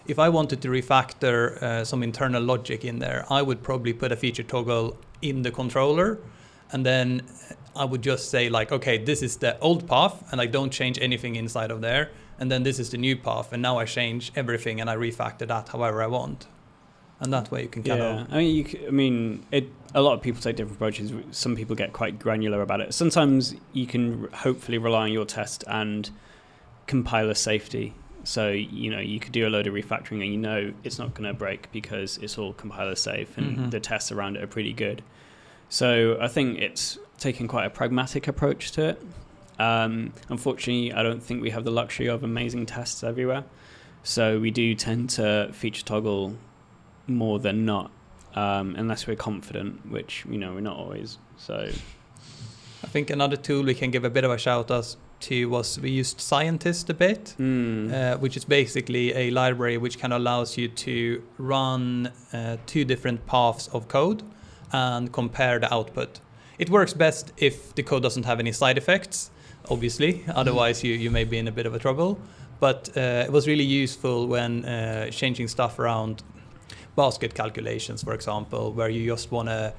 if 0.06 0.18
I 0.18 0.28
wanted 0.28 0.60
to 0.60 0.68
refactor 0.68 1.62
uh, 1.62 1.84
some 1.86 2.02
internal 2.02 2.42
logic 2.42 2.84
in 2.84 2.98
there, 2.98 3.24
I 3.30 3.40
would 3.40 3.62
probably 3.62 3.94
put 3.94 4.12
a 4.12 4.16
feature 4.16 4.42
toggle 4.42 4.98
in 5.22 5.40
the 5.40 5.50
controller, 5.50 6.18
and 6.72 6.84
then 6.84 7.22
I 7.76 7.84
would 7.84 8.02
just 8.02 8.30
say 8.30 8.50
like, 8.50 8.72
okay, 8.72 8.98
this 8.98 9.22
is 9.22 9.36
the 9.36 9.58
old 9.60 9.88
path, 9.88 10.22
and 10.32 10.40
I 10.40 10.46
don't 10.46 10.70
change 10.70 10.98
anything 11.00 11.36
inside 11.36 11.70
of 11.70 11.80
there, 11.80 12.10
and 12.38 12.50
then 12.50 12.62
this 12.62 12.78
is 12.78 12.90
the 12.90 12.98
new 12.98 13.16
path, 13.16 13.52
and 13.52 13.62
now 13.62 13.78
I 13.78 13.84
change 13.84 14.32
everything 14.34 14.80
and 14.80 14.90
I 14.90 14.96
refactor 14.96 15.46
that 15.46 15.68
however 15.68 16.02
I 16.02 16.06
want, 16.06 16.46
and 17.20 17.33
that 17.33 17.50
way 17.50 17.62
you 17.62 17.68
can 17.68 17.83
kind 17.83 18.00
yeah. 18.00 18.20
of. 18.22 18.33
I 18.33 18.38
mean, 18.38 18.54
you, 18.56 18.64
c- 18.66 18.87
I 18.87 18.90
mean, 18.90 19.44
it. 19.52 19.68
A 19.94 20.00
lot 20.00 20.14
of 20.14 20.22
people 20.22 20.40
take 20.40 20.56
different 20.56 20.76
approaches. 20.76 21.12
Some 21.33 21.56
people 21.56 21.74
get 21.76 21.92
quite 21.92 22.18
granular 22.18 22.62
about 22.62 22.80
it. 22.80 22.94
Sometimes 22.94 23.54
you 23.72 23.87
can 23.87 24.28
hopefully 24.33 24.78
rely 24.78 25.02
on 25.02 25.12
your 25.12 25.24
test 25.24 25.64
and 25.66 26.09
compiler 26.87 27.35
safety. 27.35 27.94
So 28.24 28.50
you 28.50 28.90
know 28.90 29.00
you 29.00 29.18
could 29.18 29.33
do 29.33 29.46
a 29.46 29.50
load 29.50 29.66
of 29.66 29.74
refactoring 29.74 30.22
and 30.22 30.26
you 30.26 30.37
know 30.37 30.72
it's 30.85 30.98
not 30.98 31.14
going 31.14 31.26
to 31.26 31.33
break 31.35 31.72
because 31.72 32.18
it's 32.18 32.37
all 32.38 32.52
compiler 32.52 32.94
safe 32.94 33.37
and 33.38 33.56
Mhm. 33.59 33.70
the 33.70 33.80
tests 33.80 34.12
around 34.12 34.37
it 34.37 34.42
are 34.42 34.46
pretty 34.46 34.72
good. 34.74 35.02
So 35.70 36.18
I 36.20 36.28
think 36.28 36.59
it's 36.59 36.98
taking 37.18 37.48
quite 37.48 37.64
a 37.66 37.70
pragmatic 37.70 38.28
approach 38.28 38.72
to 38.72 38.90
it. 38.90 39.02
Um, 39.59 40.12
unfortunately, 40.28 40.92
I 40.92 41.02
don't 41.02 41.22
think 41.22 41.42
we 41.42 41.50
have 41.50 41.64
the 41.64 41.70
luxury 41.70 42.09
of 42.09 42.22
amazing 42.22 42.66
tests 42.66 43.02
everywhere. 43.02 43.44
So 44.02 44.38
we 44.38 44.50
do 44.50 44.74
tend 44.74 45.11
to 45.11 45.50
feature 45.52 45.85
toggle 45.85 46.37
more 47.06 47.38
than 47.38 47.64
not, 47.64 47.90
um, 48.34 48.74
unless 48.76 49.06
we're 49.06 49.16
confident, 49.16 49.90
which 49.90 50.24
you 50.28 50.38
know 50.38 50.54
we're 50.54 50.60
not 50.60 50.76
always. 50.76 51.18
So 51.36 51.68
I 52.84 52.86
think 52.86 53.10
another 53.10 53.36
tool 53.36 53.64
we 53.64 53.74
can 53.74 53.90
give 53.90 54.04
a 54.04 54.10
bit 54.10 54.24
of 54.24 54.30
a 54.30 54.38
shout 54.38 54.70
out 54.70 54.96
to 55.20 55.48
was 55.50 55.78
we 55.78 55.90
used 55.90 56.20
Scientist 56.20 56.88
a 56.90 56.94
bit. 56.94 57.34
mm, 57.38 57.92
uh, 57.92 58.18
which 58.18 58.36
is 58.36 58.44
basically 58.44 59.14
a 59.14 59.30
library 59.30 59.76
which 59.76 59.98
kind 59.98 60.12
of 60.12 60.20
allows 60.20 60.56
you 60.56 60.68
to 60.68 61.22
run 61.38 62.10
uh, 62.32 62.56
two 62.66 62.84
different 62.84 63.26
paths 63.26 63.68
of 63.68 63.88
code 63.88 64.22
and 64.72 65.12
compare 65.12 65.58
the 65.58 65.72
output. 65.72 66.20
It 66.58 66.70
works 66.70 66.92
best 66.94 67.32
if 67.36 67.74
the 67.74 67.82
code 67.82 68.02
doesn't 68.02 68.24
have 68.24 68.38
any 68.38 68.52
side 68.52 68.78
effects, 68.78 69.30
obviously. 69.70 70.24
Otherwise, 70.34 70.84
you, 70.84 70.94
you 70.94 71.10
may 71.10 71.24
be 71.24 71.38
in 71.38 71.48
a 71.48 71.52
bit 71.52 71.66
of 71.66 71.74
a 71.74 71.78
trouble. 71.78 72.18
But 72.60 72.90
uh, 72.94 73.24
it 73.26 73.32
was 73.32 73.46
really 73.48 73.64
useful 73.64 74.26
when 74.26 74.64
uh, 74.66 75.10
changing 75.10 75.48
stuff 75.48 75.78
around 75.78 76.22
basket 76.96 77.35
calculations, 77.35 78.03
for 78.03 78.12
example, 78.14 78.72
where 78.72 78.88
you 78.88 79.07
just 79.07 79.31
want 79.31 79.48
to 79.48 79.72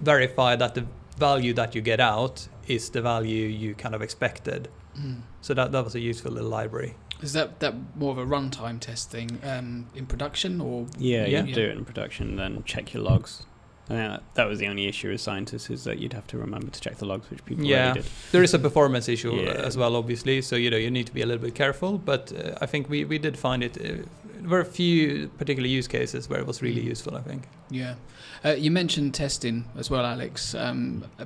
verify 0.00 0.56
that 0.56 0.74
the 0.74 0.86
value 1.18 1.52
that 1.54 1.74
you 1.74 1.80
get 1.80 2.00
out 2.00 2.48
is 2.66 2.90
the 2.90 3.02
value 3.02 3.46
you 3.46 3.74
kind 3.74 3.94
of 3.94 4.02
expected. 4.02 4.68
Mm. 4.98 5.22
So 5.40 5.54
that, 5.54 5.72
that 5.72 5.84
was 5.84 5.94
a 5.94 6.00
useful 6.00 6.32
little 6.32 6.48
library. 6.50 6.94
Is 7.20 7.32
that 7.34 7.60
that 7.60 7.74
more 7.96 8.10
of 8.12 8.18
a 8.18 8.26
runtime 8.26 8.80
test 8.80 9.10
thing 9.10 9.38
um, 9.44 9.86
in 9.94 10.06
production 10.06 10.60
or? 10.60 10.86
yeah, 10.98 11.26
Yeah. 11.26 11.44
you 11.44 11.54
do 11.54 11.62
it 11.62 11.76
in 11.76 11.84
production, 11.84 12.36
then 12.36 12.62
check 12.64 12.92
your 12.92 13.02
logs. 13.02 13.44
And 13.88 13.98
that, 13.98 14.22
that 14.34 14.44
was 14.48 14.58
the 14.58 14.68
only 14.68 14.86
issue 14.86 15.10
with 15.10 15.20
scientists 15.20 15.68
is 15.68 15.84
that 15.84 15.98
you'd 15.98 16.12
have 16.14 16.26
to 16.28 16.38
remember 16.38 16.68
to 16.70 16.80
check 16.80 16.96
the 16.98 17.04
logs, 17.04 17.28
which 17.30 17.44
people 17.44 17.64
Yeah. 17.64 17.86
already 17.86 18.02
did. 18.02 18.10
There 18.30 18.42
is 18.42 18.54
a 18.54 18.58
performance 18.58 19.08
issue 19.08 19.34
Yeah. 19.34 19.50
as 19.52 19.76
well, 19.76 19.96
obviously. 19.96 20.40
So 20.42 20.56
you 20.56 20.70
know 20.70 20.76
you 20.76 20.90
need 20.90 21.06
to 21.06 21.12
be 21.14 21.20
a 21.20 21.26
little 21.26 21.42
bit 21.42 21.54
careful. 21.54 21.98
But 21.98 22.32
uh, 22.32 22.58
I 22.60 22.66
think 22.66 22.88
we, 22.88 23.04
we 23.04 23.18
did 23.18 23.36
find 23.36 23.62
it. 23.62 23.76
Uh, 23.76 23.82
there 23.82 24.04
were 24.44 24.60
a 24.60 24.64
few 24.64 25.28
particular 25.38 25.68
use 25.68 25.88
cases 25.88 26.28
where 26.28 26.40
it 26.40 26.46
was 26.46 26.62
really 26.62 26.82
useful. 26.82 27.16
I 27.16 27.22
think. 27.22 27.48
Yeah. 27.70 27.94
Uh, 28.44 28.50
you 28.50 28.70
mentioned 28.70 29.14
testing 29.14 29.66
as 29.76 29.88
well, 29.88 30.04
Alex. 30.04 30.54
Um, 30.54 31.04
uh, 31.18 31.24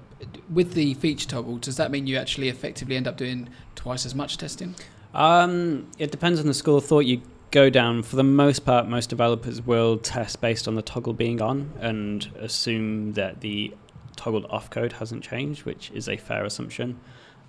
with 0.50 0.74
the 0.74 0.94
feature 0.94 1.28
toggle, 1.28 1.56
does 1.56 1.76
that 1.76 1.90
mean 1.90 2.06
you 2.06 2.16
actually 2.16 2.48
effectively 2.48 2.96
end 2.96 3.08
up 3.08 3.16
doing 3.16 3.48
twice 3.74 4.04
as 4.04 4.14
much 4.14 4.36
testing? 4.36 4.74
Um, 5.14 5.90
it 5.98 6.10
depends 6.10 6.40
on 6.40 6.46
the 6.46 6.54
school 6.54 6.76
of 6.76 6.84
thought 6.84 7.06
you 7.06 7.22
go 7.50 7.70
down. 7.70 8.02
For 8.02 8.16
the 8.16 8.24
most 8.24 8.66
part, 8.66 8.86
most 8.86 9.08
developers 9.08 9.62
will 9.62 9.96
test 9.96 10.40
based 10.40 10.68
on 10.68 10.74
the 10.74 10.82
toggle 10.82 11.14
being 11.14 11.40
on 11.40 11.72
and 11.80 12.30
assume 12.38 13.14
that 13.14 13.40
the 13.40 13.74
toggled 14.16 14.46
off 14.50 14.68
code 14.68 14.94
hasn't 14.94 15.22
changed, 15.22 15.64
which 15.64 15.90
is 15.92 16.08
a 16.08 16.16
fair 16.16 16.44
assumption. 16.44 17.00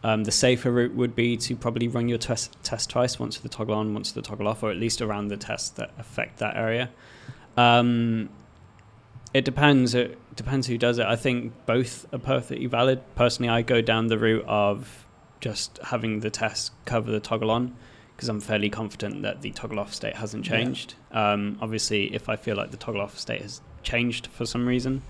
Um, 0.03 0.23
the 0.25 0.31
safer 0.31 0.71
route 0.71 0.93
would 0.93 1.15
be 1.15 1.35
to 1.37 1.55
probably 1.55 1.87
run 1.87 2.07
your 2.07 2.19
test, 2.19 2.55
test 2.63 2.89
twice, 2.89 3.19
once 3.19 3.35
for 3.35 3.43
the 3.43 3.49
toggle 3.49 3.75
on, 3.75 3.93
once 3.93 4.11
for 4.11 4.21
the 4.21 4.27
toggle 4.27 4.47
off, 4.47 4.61
or 4.63 4.69
at 4.71 4.77
least 4.77 5.01
around 5.01 5.29
the 5.29 5.37
tests 5.37 5.69
that 5.71 5.91
affect 5.97 6.37
that 6.37 6.55
area. 6.55 6.89
Um, 7.57 8.29
it 9.33 9.43
depends. 9.43 9.95
It 9.95 10.17
depends 10.35 10.67
who 10.67 10.77
does 10.77 10.99
it. 10.99 11.05
I 11.05 11.15
think 11.15 11.53
both 11.65 12.05
are 12.13 12.19
perfectly 12.19 12.67
valid. 12.67 13.01
Personally, 13.15 13.49
I 13.49 13.61
go 13.63 13.81
down 13.81 14.07
the 14.07 14.17
route 14.17 14.45
of 14.47 15.05
just 15.41 15.79
having 15.83 16.19
the 16.21 16.29
test 16.29 16.71
cover 16.85 17.11
the 17.11 17.19
toggle 17.19 17.51
on 17.51 17.75
because 18.15 18.29
I'm 18.29 18.39
fairly 18.39 18.69
confident 18.69 19.21
that 19.23 19.41
the 19.41 19.51
toggle 19.51 19.79
off 19.79 19.93
state 19.93 20.15
hasn't 20.15 20.45
Yeah. 20.47 20.53
changed. 20.57 20.95
Um, 21.11 21.57
obviously, 21.61 22.13
if 22.15 22.29
I 22.29 22.35
feel 22.35 22.55
like 22.55 22.71
the 22.71 22.77
toggle 22.77 23.01
off 23.01 23.17
state 23.19 23.41
has 23.41 23.61
changed 23.83 24.27
for 24.27 24.45
some 24.45 24.67
reason, 24.67 25.01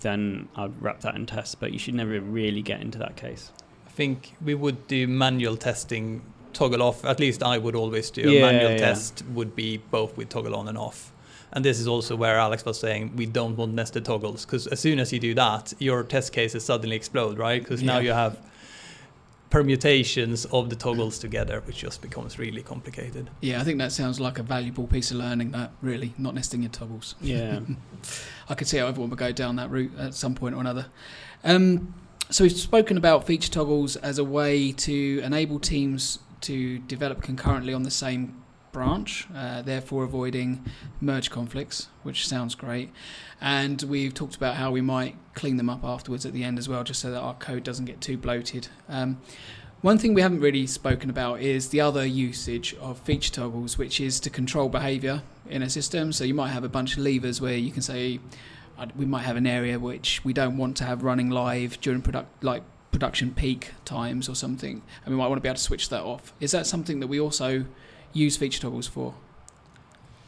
then 0.00 0.48
I'd 0.56 0.80
wrap 0.82 1.00
that 1.00 1.14
in 1.14 1.26
test. 1.26 1.60
But 1.60 1.72
you 1.72 1.78
should 1.78 1.94
never 1.94 2.18
really 2.20 2.62
get 2.62 2.80
into 2.80 2.98
that 2.98 3.16
case. 3.16 3.52
I 3.98 4.00
think 4.00 4.36
we 4.40 4.54
would 4.54 4.86
do 4.86 5.08
manual 5.08 5.56
testing 5.56 6.22
toggle 6.52 6.82
off. 6.84 7.04
At 7.04 7.18
least 7.18 7.42
I 7.42 7.58
would 7.58 7.74
always 7.74 8.12
do. 8.12 8.30
Yeah, 8.30 8.42
a 8.48 8.52
manual 8.52 8.70
yeah. 8.70 8.76
test 8.76 9.24
would 9.34 9.56
be 9.56 9.78
both 9.78 10.16
with 10.16 10.28
toggle 10.28 10.54
on 10.54 10.68
and 10.68 10.78
off. 10.78 11.12
And 11.50 11.64
this 11.64 11.80
is 11.80 11.88
also 11.88 12.14
where 12.14 12.38
Alex 12.38 12.64
was 12.64 12.78
saying 12.78 13.16
we 13.16 13.26
don't 13.26 13.56
want 13.56 13.74
nested 13.74 14.04
toggles 14.04 14.46
because 14.46 14.68
as 14.68 14.78
soon 14.78 15.00
as 15.00 15.12
you 15.12 15.18
do 15.18 15.34
that, 15.34 15.72
your 15.80 16.04
test 16.04 16.32
cases 16.32 16.64
suddenly 16.64 16.94
explode, 16.94 17.38
right? 17.38 17.60
Because 17.60 17.82
now 17.82 17.98
you 17.98 18.12
have 18.12 18.38
permutations 19.50 20.44
of 20.44 20.70
the 20.70 20.76
toggles 20.76 21.18
together, 21.18 21.60
which 21.66 21.78
just 21.78 22.00
becomes 22.00 22.38
really 22.38 22.62
complicated. 22.62 23.28
Yeah, 23.40 23.60
I 23.60 23.64
think 23.64 23.78
that 23.78 23.90
sounds 23.90 24.20
like 24.20 24.38
a 24.38 24.44
valuable 24.44 24.86
piece 24.86 25.10
of 25.10 25.16
learning. 25.16 25.50
That 25.50 25.72
really 25.82 26.14
not 26.18 26.36
nesting 26.36 26.62
your 26.62 26.70
toggles. 26.70 27.16
Yeah. 27.20 27.58
I 28.48 28.54
could 28.54 28.68
see 28.68 28.78
how 28.78 28.86
everyone 28.86 29.10
would 29.10 29.18
go 29.18 29.32
down 29.32 29.56
that 29.56 29.72
route 29.72 29.98
at 29.98 30.14
some 30.14 30.36
point 30.36 30.54
or 30.54 30.60
another. 30.60 30.86
Um, 31.42 31.94
so 32.30 32.44
we've 32.44 32.52
spoken 32.52 32.96
about 32.96 33.26
feature 33.26 33.50
toggles 33.50 33.96
as 33.96 34.18
a 34.18 34.24
way 34.24 34.72
to 34.72 35.20
enable 35.24 35.58
teams 35.58 36.18
to 36.42 36.78
develop 36.80 37.22
concurrently 37.22 37.72
on 37.72 37.82
the 37.82 37.90
same 37.90 38.42
branch, 38.70 39.26
uh, 39.34 39.62
therefore 39.62 40.04
avoiding 40.04 40.64
merge 41.00 41.30
conflicts, 41.30 41.88
which 42.02 42.28
sounds 42.28 42.54
great. 42.54 42.90
And 43.40 43.80
we've 43.82 44.14
talked 44.14 44.36
about 44.36 44.56
how 44.56 44.70
we 44.70 44.80
might 44.80 45.16
clean 45.34 45.56
them 45.56 45.70
up 45.70 45.84
afterwards 45.84 46.26
at 46.26 46.32
the 46.32 46.44
end 46.44 46.58
as 46.58 46.68
well, 46.68 46.84
just 46.84 47.00
so 47.00 47.10
that 47.10 47.20
our 47.20 47.34
code 47.34 47.64
doesn't 47.64 47.86
get 47.86 48.00
too 48.00 48.16
bloated. 48.16 48.68
Um, 48.88 49.20
one 49.80 49.96
thing 49.96 50.12
we 50.12 50.22
haven't 50.22 50.40
really 50.40 50.66
spoken 50.66 51.08
about 51.08 51.40
is 51.40 51.68
the 51.68 51.80
other 51.80 52.04
usage 52.04 52.74
of 52.80 52.98
feature 52.98 53.32
toggles, 53.32 53.78
which 53.78 54.00
is 54.00 54.18
to 54.20 54.30
control 54.30 54.68
behavior 54.68 55.22
in 55.48 55.62
a 55.62 55.70
system. 55.70 56.12
So 56.12 56.24
you 56.24 56.34
might 56.34 56.50
have 56.50 56.64
a 56.64 56.68
bunch 56.68 56.96
of 56.96 57.04
levers 57.04 57.40
where 57.40 57.56
you 57.56 57.70
can 57.70 57.82
say, 57.82 58.18
we 58.96 59.06
might 59.06 59.22
have 59.22 59.36
an 59.36 59.46
area 59.46 59.78
which 59.78 60.24
we 60.24 60.32
don't 60.32 60.56
want 60.56 60.76
to 60.78 60.84
have 60.84 61.02
running 61.02 61.30
live 61.30 61.80
during 61.80 62.02
product 62.02 62.42
like 62.44 62.62
production 62.90 63.32
peak 63.32 63.72
times 63.84 64.28
or 64.28 64.34
something, 64.34 64.82
and 65.04 65.14
we 65.14 65.18
might 65.20 65.28
want 65.28 65.38
to 65.38 65.42
be 65.42 65.48
able 65.48 65.56
to 65.56 65.62
switch 65.62 65.88
that 65.90 66.02
off. 66.02 66.32
Is 66.40 66.52
that 66.52 66.66
something 66.66 67.00
that 67.00 67.06
we 67.06 67.20
also 67.20 67.64
use 68.12 68.36
feature 68.36 68.60
toggles 68.60 68.86
for? 68.86 69.14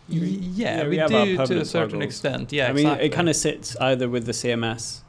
Yeah, 0.08 0.24
Yeah, 0.24 0.82
we 0.84 0.88
we, 0.90 0.96
have 0.96 1.12
our 1.14 1.24
do 1.24 1.36
to 1.36 1.60
a 1.60 1.64
certain 1.64 1.90
toggles. 1.90 2.04
extent. 2.04 2.52
Yeah, 2.52 2.68
I 2.68 2.72
mean, 2.72 2.86
exactly. 2.86 3.06
it 3.06 3.08
kind 3.10 3.28
of 3.28 3.36
sits 3.36 3.76
either 3.76 4.08
with 4.08 4.26
the 4.26 4.32
CMS 4.32 5.00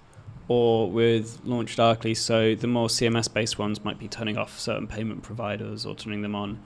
or 0.47 0.91
with 0.91 1.43
LaunchDarkly. 1.45 2.15
So 2.15 2.55
the 2.55 2.67
more 2.67 2.87
CMS 2.87 3.31
based 3.31 3.57
ones 3.57 3.83
might 3.83 3.97
be 3.97 4.07
turning 4.07 4.37
off 4.37 4.59
certain 4.59 4.87
payment 4.87 5.23
providers 5.23 5.85
or 5.85 5.95
turning 5.95 6.21
them 6.21 6.35
on. 6.35 6.59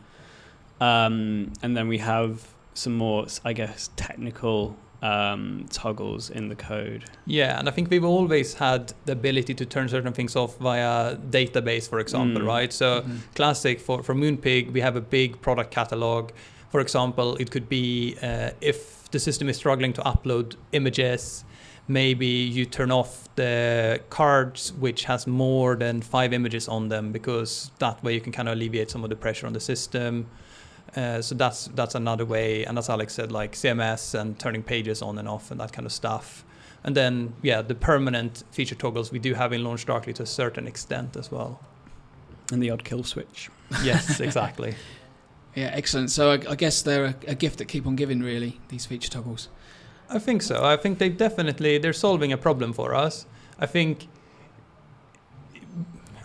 Um, 0.82 1.54
and 1.64 1.78
then 1.78 1.88
we 1.88 2.00
have 2.00 2.48
some 2.74 2.96
more, 2.96 3.28
I 3.46 3.54
guess, 3.54 3.90
technical 3.96 4.76
um, 5.10 5.66
toggles 5.70 6.30
in 6.30 6.50
the 6.50 6.56
code. 6.56 7.02
Yeah, 7.26 7.60
and 7.60 7.68
I 7.70 7.72
think 7.72 7.90
we've 7.90 8.04
always 8.18 8.54
had 8.56 8.94
the 9.06 9.12
ability 9.14 9.54
to 9.56 9.66
turn 9.66 9.88
certain 9.90 10.14
things 10.14 10.36
off 10.36 10.58
via 10.58 11.16
database, 11.40 11.86
for 11.90 12.00
example, 12.00 12.42
Mm. 12.42 12.48
right? 12.56 12.72
So 12.74 12.88
Mhm. 13.02 13.18
classic 13.36 13.80
for, 13.80 13.98
for 14.04 14.16
Moonpig, 14.16 14.72
we 14.76 14.82
have 14.82 14.96
a 14.96 15.02
big 15.02 15.30
product 15.42 15.72
catalog. 15.72 16.24
For 16.72 16.80
example, 16.82 17.36
it 17.44 17.52
could 17.52 17.68
be 17.70 18.18
uh, 18.22 18.50
if 18.62 19.10
the 19.12 19.20
system 19.20 19.48
is 19.50 19.56
struggling 19.58 19.94
to 19.94 20.02
upload 20.02 20.48
images, 20.72 21.44
maybe 21.88 22.26
you 22.58 22.66
turn 22.66 22.92
off 22.92 23.12
the 23.36 24.00
cards 24.10 24.74
which 24.80 25.04
has 25.06 25.28
more 25.28 25.76
than 25.76 26.02
five 26.02 26.34
images 26.34 26.68
on 26.68 26.90
them 26.90 27.12
because 27.12 27.70
that 27.80 28.04
way 28.04 28.14
you 28.16 28.22
can 28.22 28.32
kind 28.32 28.48
of 28.50 28.54
alleviate 28.58 28.90
some 28.90 29.04
of 29.04 29.10
the 29.10 29.16
pressure 29.16 29.46
on 29.48 29.54
the 29.54 29.60
system. 29.60 30.26
Uh, 30.96 31.22
so 31.22 31.36
that's 31.36 31.66
that's 31.76 31.96
another 31.96 32.26
way, 32.26 32.64
and 32.66 32.78
as 32.78 32.90
Alex 32.90 33.14
said, 33.14 33.32
like 33.32 33.54
CMS 33.54 34.18
and 34.18 34.40
turning 34.40 34.64
pages 34.64 35.02
on 35.02 35.18
and 35.18 35.28
off 35.28 35.52
and 35.52 35.60
that 35.60 35.74
kind 35.74 35.86
of 35.86 35.92
stuff. 35.92 36.46
And 36.86 36.96
then, 36.96 37.34
yeah, 37.42 37.64
the 37.64 37.74
permanent 37.74 38.44
feature 38.52 38.76
toggles 38.76 39.12
we 39.12 39.18
do 39.18 39.34
have 39.34 39.52
in 39.52 39.62
LaunchDarkly 39.62 40.14
to 40.16 40.24
a 40.24 40.28
certain 40.28 40.68
extent 40.68 41.18
as 41.18 41.32
well. 41.32 41.60
And 42.52 42.62
the 42.62 42.70
odd 42.70 42.84
kill 42.84 43.04
switch. 43.04 43.50
Yes, 43.84 44.20
exactly. 44.28 44.76
Yeah, 45.56 45.72
excellent. 45.74 46.12
So 46.12 46.32
I, 46.32 46.52
I 46.52 46.56
guess 46.56 46.84
they're 46.84 47.06
a, 47.06 47.16
a 47.30 47.36
gift 47.36 47.58
that 47.58 47.66
keep 47.66 47.88
on 47.88 47.96
giving, 47.96 48.20
really. 48.22 48.60
These 48.70 48.86
feature 48.86 49.10
toggles. 49.10 49.50
I 50.10 50.20
think 50.20 50.44
so. 50.44 50.64
I 50.64 50.78
think 50.78 51.00
they 51.00 51.10
definitely 51.10 51.80
they're 51.80 51.94
solving 51.94 52.32
a 52.32 52.38
problem 52.38 52.72
for 52.72 52.94
us. 52.94 53.26
I 53.60 53.66
think 53.66 54.08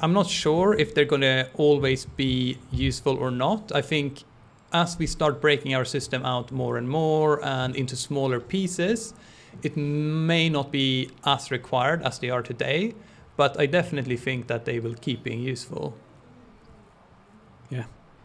I'm 0.00 0.12
not 0.12 0.26
sure 0.28 0.74
if 0.74 0.94
they're 0.94 1.04
going 1.04 1.22
to 1.22 1.48
always 1.54 2.04
be 2.04 2.58
useful 2.70 3.16
or 3.16 3.30
not. 3.30 3.72
I 3.74 3.82
think 3.82 4.24
as 4.72 4.98
we 4.98 5.06
start 5.06 5.40
breaking 5.40 5.74
our 5.74 5.84
system 5.84 6.24
out 6.24 6.52
more 6.52 6.76
and 6.76 6.88
more 6.88 7.44
and 7.44 7.74
into 7.74 7.96
smaller 7.96 8.40
pieces, 8.40 9.14
it 9.62 9.76
may 9.76 10.48
not 10.48 10.70
be 10.70 11.10
as 11.24 11.50
required 11.50 12.02
as 12.02 12.18
they 12.18 12.30
are 12.30 12.42
today, 12.42 12.94
but 13.36 13.58
I 13.58 13.66
definitely 13.66 14.16
think 14.16 14.46
that 14.46 14.64
they 14.64 14.78
will 14.78 14.94
keep 14.94 15.22
being 15.22 15.40
useful. 15.40 15.96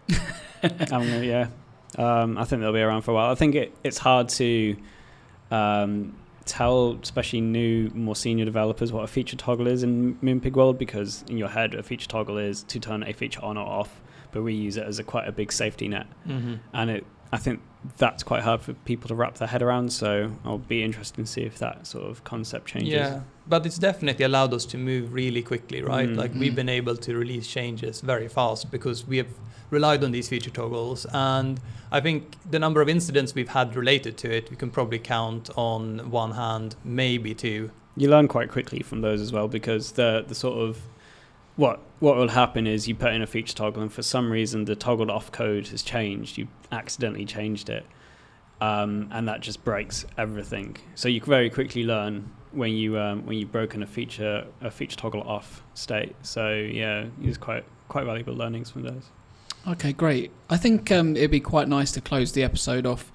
I'm 0.64 0.88
gonna, 0.88 1.24
yeah, 1.24 1.48
um, 1.98 2.38
I 2.38 2.46
think 2.46 2.62
they'll 2.62 2.74
be 2.74 2.82
around 2.82 3.04
for 3.04 3.12
a 3.12 3.14
while. 3.14 3.32
I 3.32 3.36
think 3.36 3.56
it, 3.56 3.74
it's 3.84 3.98
hard 3.98 4.30
to 4.30 4.76
um, 5.52 6.16
tell, 6.46 6.98
especially 7.02 7.42
new, 7.42 7.90
more 7.94 8.16
senior 8.16 8.46
developers, 8.46 8.92
what 8.92 9.04
a 9.04 9.08
feature 9.08 9.36
toggle 9.36 9.68
is 9.68 9.84
in 9.84 10.16
Moonpig 10.16 10.54
World 10.54 10.78
because 10.78 11.24
in 11.28 11.38
your 11.38 11.50
head, 11.50 11.74
a 11.76 11.84
feature 11.84 12.08
toggle 12.08 12.38
is 12.38 12.64
to 12.64 12.80
turn 12.80 13.04
a 13.04 13.14
feature 13.14 13.44
on 13.44 13.58
or 13.58 13.66
off, 13.66 14.02
but 14.36 14.44
we 14.44 14.54
use 14.54 14.76
it 14.78 14.86
as 14.86 15.00
a 15.00 15.04
quite 15.04 15.28
a 15.28 15.32
big 15.32 15.52
safety 15.52 15.88
net, 15.88 16.08
Mm-hmm. 16.28 16.56
and 16.74 16.90
it. 16.92 17.06
I 17.32 17.38
think 17.38 17.60
that's 17.98 18.24
quite 18.24 18.44
hard 18.44 18.62
for 18.62 18.74
people 18.74 19.08
to 19.08 19.16
wrap 19.16 19.36
their 19.40 19.48
head 19.48 19.62
around. 19.62 19.92
So 19.92 20.32
I'll 20.46 20.60
be 20.60 20.84
interested 20.84 21.26
to 21.26 21.26
see 21.26 21.42
if 21.42 21.58
that 21.60 21.88
sort 21.88 22.06
of 22.06 22.24
concept 22.24 22.68
changes. 22.68 22.94
Yeah, 22.94 23.22
but 23.48 23.66
it's 23.66 23.80
definitely 23.80 24.26
allowed 24.26 24.54
us 24.54 24.66
to 24.68 24.78
move 24.78 25.12
really 25.14 25.42
quickly, 25.42 25.82
right? 25.82 26.08
Mm. 26.08 26.18
Like 26.18 26.34
we've 26.36 26.56
been 26.56 26.70
able 26.70 26.96
to 26.98 27.16
release 27.18 27.48
changes 27.48 28.02
very 28.02 28.28
fast 28.28 28.70
because 28.72 29.08
we 29.08 29.18
have 29.18 29.28
relied 29.72 30.04
on 30.04 30.12
these 30.12 30.30
feature 30.30 30.52
toggles. 30.52 31.06
And 31.14 31.60
I 31.92 32.00
think 32.00 32.36
the 32.50 32.60
number 32.60 32.80
of 32.82 32.88
incidents 32.90 33.34
we've 33.34 33.50
had 33.60 33.76
related 33.76 34.18
to 34.18 34.32
it, 34.38 34.50
we 34.52 34.56
can 34.56 34.70
probably 34.70 35.00
count 35.00 35.50
on 35.58 36.12
one 36.12 36.32
hand, 36.32 36.76
maybe 36.84 37.34
two. 37.34 37.72
You 37.98 38.10
learn 38.10 38.28
quite 38.28 38.50
quickly 38.52 38.82
from 38.84 39.02
those 39.02 39.20
as 39.20 39.32
well 39.34 39.48
because 39.48 39.94
the 39.94 40.24
the 40.28 40.36
sort 40.36 40.58
of 40.60 40.80
what 41.56 41.80
what 42.00 42.18
will 42.18 42.30
happen 42.30 42.68
is 42.68 42.88
you 42.88 42.96
put 42.96 43.14
in 43.14 43.22
a 43.22 43.28
feature 43.28 43.56
toggle 43.56 43.82
and 43.82 43.92
for 43.92 44.04
some 44.04 44.32
reason 44.32 44.66
the 44.66 44.76
toggled 44.76 45.10
off 45.10 45.32
code 45.32 45.68
has 45.68 45.82
changed. 45.82 46.38
You 46.38 46.48
accidentally 46.72 47.26
changed 47.26 47.70
it, 47.70 47.86
um, 48.62 49.10
and 49.12 49.28
that 49.28 49.42
just 49.42 49.64
breaks 49.64 50.06
everything. 50.18 50.78
So 50.96 51.08
you 51.08 51.22
very 51.22 51.50
quickly 51.50 51.84
learn 51.84 52.32
when 52.52 52.74
you 52.74 53.00
um, 53.00 53.26
when 53.26 53.38
you've 53.38 53.52
broken 53.52 53.84
a 53.84 53.88
feature 53.88 54.46
a 54.62 54.72
feature 54.72 54.98
toggle 54.98 55.22
off 55.22 55.64
state. 55.74 56.16
So 56.22 56.54
yeah, 56.54 57.06
it's 57.22 57.38
quite 57.38 57.64
quite 57.88 58.06
valuable 58.06 58.34
learnings 58.34 58.70
from 58.70 58.84
those. 58.84 59.10
Okay, 59.68 59.94
great. 59.94 60.32
I 60.50 60.58
think 60.58 60.92
um, 60.92 61.16
it'd 61.16 61.32
be 61.32 61.40
quite 61.40 61.68
nice 61.68 61.92
to 61.94 62.02
close 62.02 62.34
the 62.34 62.44
episode 62.44 62.86
off 62.86 63.12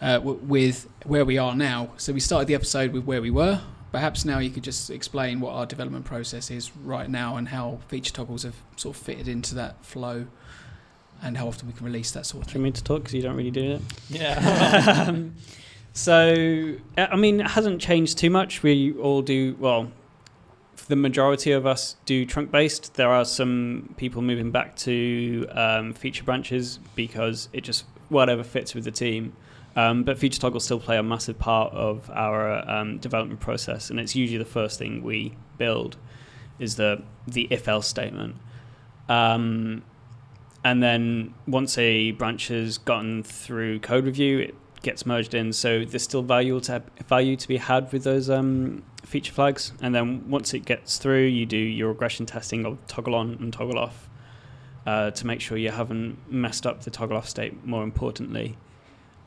uh, 0.00 0.14
w- 0.14 0.40
with 0.42 0.88
where 1.04 1.24
we 1.24 1.36
are 1.36 1.54
now. 1.54 1.90
So 1.98 2.14
we 2.14 2.20
started 2.20 2.48
the 2.48 2.54
episode 2.54 2.92
with 2.92 3.04
where 3.04 3.20
we 3.20 3.30
were. 3.30 3.60
Perhaps 3.92 4.24
now 4.24 4.38
you 4.38 4.48
could 4.50 4.64
just 4.64 4.90
explain 4.90 5.38
what 5.40 5.52
our 5.52 5.66
development 5.66 6.04
process 6.06 6.50
is 6.50 6.74
right 6.78 7.08
now 7.10 7.36
and 7.36 7.48
how 7.48 7.78
feature 7.88 8.12
toggles 8.12 8.42
have 8.42 8.56
sort 8.76 8.96
of 8.96 9.02
fitted 9.02 9.28
into 9.28 9.54
that 9.54 9.84
flow 9.84 10.26
and 11.22 11.36
how 11.36 11.46
often 11.46 11.68
we 11.68 11.74
can 11.74 11.84
release 11.86 12.10
that 12.12 12.24
sort 12.26 12.42
of 12.42 12.48
Do 12.48 12.52
you 12.52 12.54
thing. 12.54 12.62
mean 12.62 12.72
to 12.72 12.82
talk 12.82 13.02
because 13.02 13.14
you 13.14 13.22
don't 13.22 13.36
really 13.36 13.50
do 13.50 13.72
it? 13.72 13.82
Yeah. 14.08 15.04
um, 15.08 15.34
so, 15.92 16.74
uh, 16.96 17.06
I 17.10 17.16
mean, 17.16 17.40
it 17.40 17.48
hasn't 17.48 17.80
changed 17.82 18.16
too 18.18 18.30
much. 18.30 18.62
We 18.62 18.92
all 18.94 19.20
do, 19.22 19.56
well, 19.60 19.92
the 20.88 20.96
majority 20.96 21.52
of 21.52 21.66
us 21.66 21.96
do 22.06 22.24
trunk 22.24 22.50
based. 22.50 22.94
There 22.94 23.10
are 23.10 23.24
some 23.26 23.94
people 23.98 24.22
moving 24.22 24.50
back 24.50 24.74
to 24.76 25.46
um, 25.52 25.92
feature 25.92 26.24
branches 26.24 26.78
because 26.96 27.48
it 27.52 27.60
just, 27.60 27.84
whatever 28.08 28.42
fits 28.42 28.74
with 28.74 28.84
the 28.84 28.90
team. 28.90 29.34
Um, 29.74 30.02
but 30.02 30.18
feature 30.18 30.40
toggles 30.40 30.64
still 30.64 30.80
play 30.80 30.98
a 30.98 31.02
massive 31.02 31.38
part 31.38 31.72
of 31.72 32.10
our 32.10 32.68
um, 32.70 32.98
development 32.98 33.40
process, 33.40 33.90
and 33.90 33.98
it's 33.98 34.14
usually 34.14 34.38
the 34.38 34.44
first 34.44 34.78
thing 34.78 35.02
we 35.02 35.34
build 35.58 35.96
is 36.58 36.76
the 36.76 37.02
the 37.26 37.48
if 37.50 37.68
else 37.68 37.88
statement. 37.88 38.36
Um, 39.08 39.82
and 40.64 40.82
then 40.82 41.34
once 41.46 41.76
a 41.78 42.12
branch 42.12 42.48
has 42.48 42.78
gotten 42.78 43.22
through 43.22 43.80
code 43.80 44.04
review, 44.04 44.38
it 44.38 44.54
gets 44.82 45.06
merged 45.06 45.34
in. 45.34 45.52
So 45.52 45.84
there's 45.84 46.02
still 46.02 46.22
value 46.22 46.60
to 46.60 46.82
value 47.06 47.36
to 47.36 47.48
be 47.48 47.56
had 47.56 47.92
with 47.92 48.04
those 48.04 48.30
um, 48.30 48.84
feature 49.04 49.32
flags. 49.32 49.72
And 49.80 49.94
then 49.94 50.28
once 50.30 50.54
it 50.54 50.64
gets 50.64 50.98
through, 50.98 51.24
you 51.24 51.46
do 51.46 51.56
your 51.56 51.88
regression 51.88 52.26
testing 52.26 52.64
of 52.64 52.78
toggle 52.86 53.14
on 53.14 53.38
and 53.40 53.52
toggle 53.52 53.78
off 53.78 54.08
uh, 54.86 55.10
to 55.12 55.26
make 55.26 55.40
sure 55.40 55.56
you 55.56 55.70
haven't 55.70 56.18
messed 56.30 56.66
up 56.66 56.82
the 56.82 56.90
toggle 56.90 57.16
off 57.16 57.28
state. 57.28 57.64
More 57.64 57.82
importantly, 57.82 58.56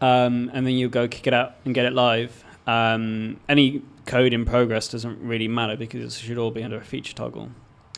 um, 0.01 0.49
and 0.53 0.65
then 0.65 0.73
you'll 0.73 0.89
go 0.89 1.07
kick 1.07 1.27
it 1.27 1.33
out 1.33 1.55
and 1.65 1.73
get 1.73 1.85
it 1.85 1.93
live. 1.93 2.43
Um, 2.67 3.39
any 3.47 3.81
code 4.05 4.33
in 4.33 4.45
progress 4.45 4.87
doesn't 4.87 5.19
really 5.21 5.47
matter 5.47 5.75
because 5.75 6.15
it 6.15 6.25
should 6.25 6.37
all 6.37 6.51
be 6.51 6.63
under 6.63 6.77
a 6.77 6.83
feature 6.83 7.13
toggle. 7.13 7.49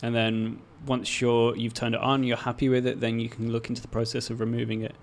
And 0.01 0.15
then 0.15 0.59
once 0.85 1.21
you're 1.21 1.55
you've 1.55 1.73
turned 1.73 1.95
it 1.95 2.01
on, 2.01 2.23
you're 2.23 2.37
happy 2.37 2.69
with 2.69 2.85
it, 2.85 2.99
then 2.99 3.19
you 3.19 3.29
can 3.29 3.51
look 3.51 3.69
into 3.69 3.81
the 3.81 3.87
process 3.87 4.29
of 4.29 4.39
removing 4.39 4.81
it. 4.81 4.95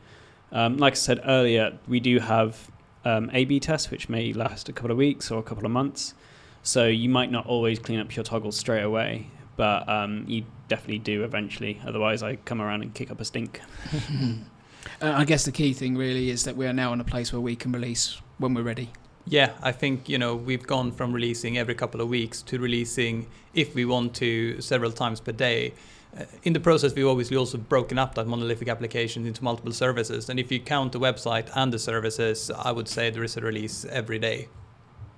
Um, 0.53 0.77
like 0.77 0.93
I 0.93 0.97
said 0.97 1.21
earlier, 1.25 1.79
we 1.89 2.01
do 2.01 2.21
have 2.21 2.71
um, 3.05 3.31
A/B 3.33 3.61
tests 3.61 3.91
which 3.91 4.09
may 4.09 4.33
last 4.33 4.69
a 4.69 4.73
couple 4.73 4.91
of 4.91 4.97
weeks 4.97 5.31
or 5.31 5.39
a 5.39 5.43
couple 5.43 5.67
of 5.67 5.73
months, 5.73 6.15
So 6.63 6.87
you 6.87 7.09
might 7.09 7.31
not 7.31 7.47
always 7.47 7.79
clean 7.79 8.01
up 8.01 8.15
your 8.15 8.25
toggles 8.25 8.57
straight 8.57 8.83
away, 8.83 9.27
but 9.57 9.89
um, 9.89 10.25
you 10.27 10.45
definitely 10.69 11.01
do 11.01 11.25
eventually. 11.25 11.81
Otherwise, 11.87 12.23
I 12.23 12.37
come 12.37 12.63
around 12.63 12.83
and 12.83 12.95
kick 12.95 13.11
up 13.11 13.21
a 13.21 13.25
stink. 13.25 13.61
Uh, 15.03 15.13
I 15.17 15.25
guess 15.25 15.45
the 15.45 15.53
key 15.53 15.73
thing 15.73 15.97
really 15.97 16.31
is 16.31 16.45
that 16.45 16.57
we 16.57 16.67
are 16.67 16.73
now 16.73 16.93
in 16.93 17.01
a 17.01 17.05
place 17.05 17.33
where 17.33 17.41
we 17.41 17.57
can 17.57 17.73
release 17.73 18.21
when 18.39 18.55
we're 18.55 18.63
ready. 18.63 18.91
Yeah, 19.27 19.53
I 19.63 19.73
think 19.73 20.09
you 20.09 20.19
know 20.19 20.35
we've 20.37 20.67
gone 20.67 20.93
from 20.93 21.13
releasing 21.13 21.57
every 21.57 21.75
couple 21.75 22.01
of 22.01 22.09
weeks 22.09 22.43
to 22.43 22.59
releasing, 22.59 23.27
if 23.55 23.75
we 23.75 23.85
want 23.87 24.15
to, 24.17 24.61
several 24.61 24.93
times 24.93 25.21
per 25.21 25.33
day. 25.33 25.73
Uh, 26.17 26.25
in 26.43 26.53
the 26.53 26.61
process, 26.61 26.95
we've 26.95 27.07
obviously 27.07 27.37
also 27.37 27.57
broken 27.59 27.99
up 27.99 28.15
that 28.15 28.27
monolithic 28.27 28.69
application 28.69 29.27
into 29.27 29.43
multiple 29.43 29.73
services. 29.73 30.29
And 30.29 30.39
if 30.39 30.53
you 30.53 30.61
count 30.61 30.93
the 30.93 31.01
website 31.01 31.49
and 31.57 31.73
the 31.73 31.79
services, 31.79 32.51
I 32.57 32.71
would 32.71 32.87
say 32.87 33.11
there 33.11 33.25
is 33.25 33.37
a 33.37 33.41
release 33.41 33.85
every 33.87 34.19
day. 34.19 34.49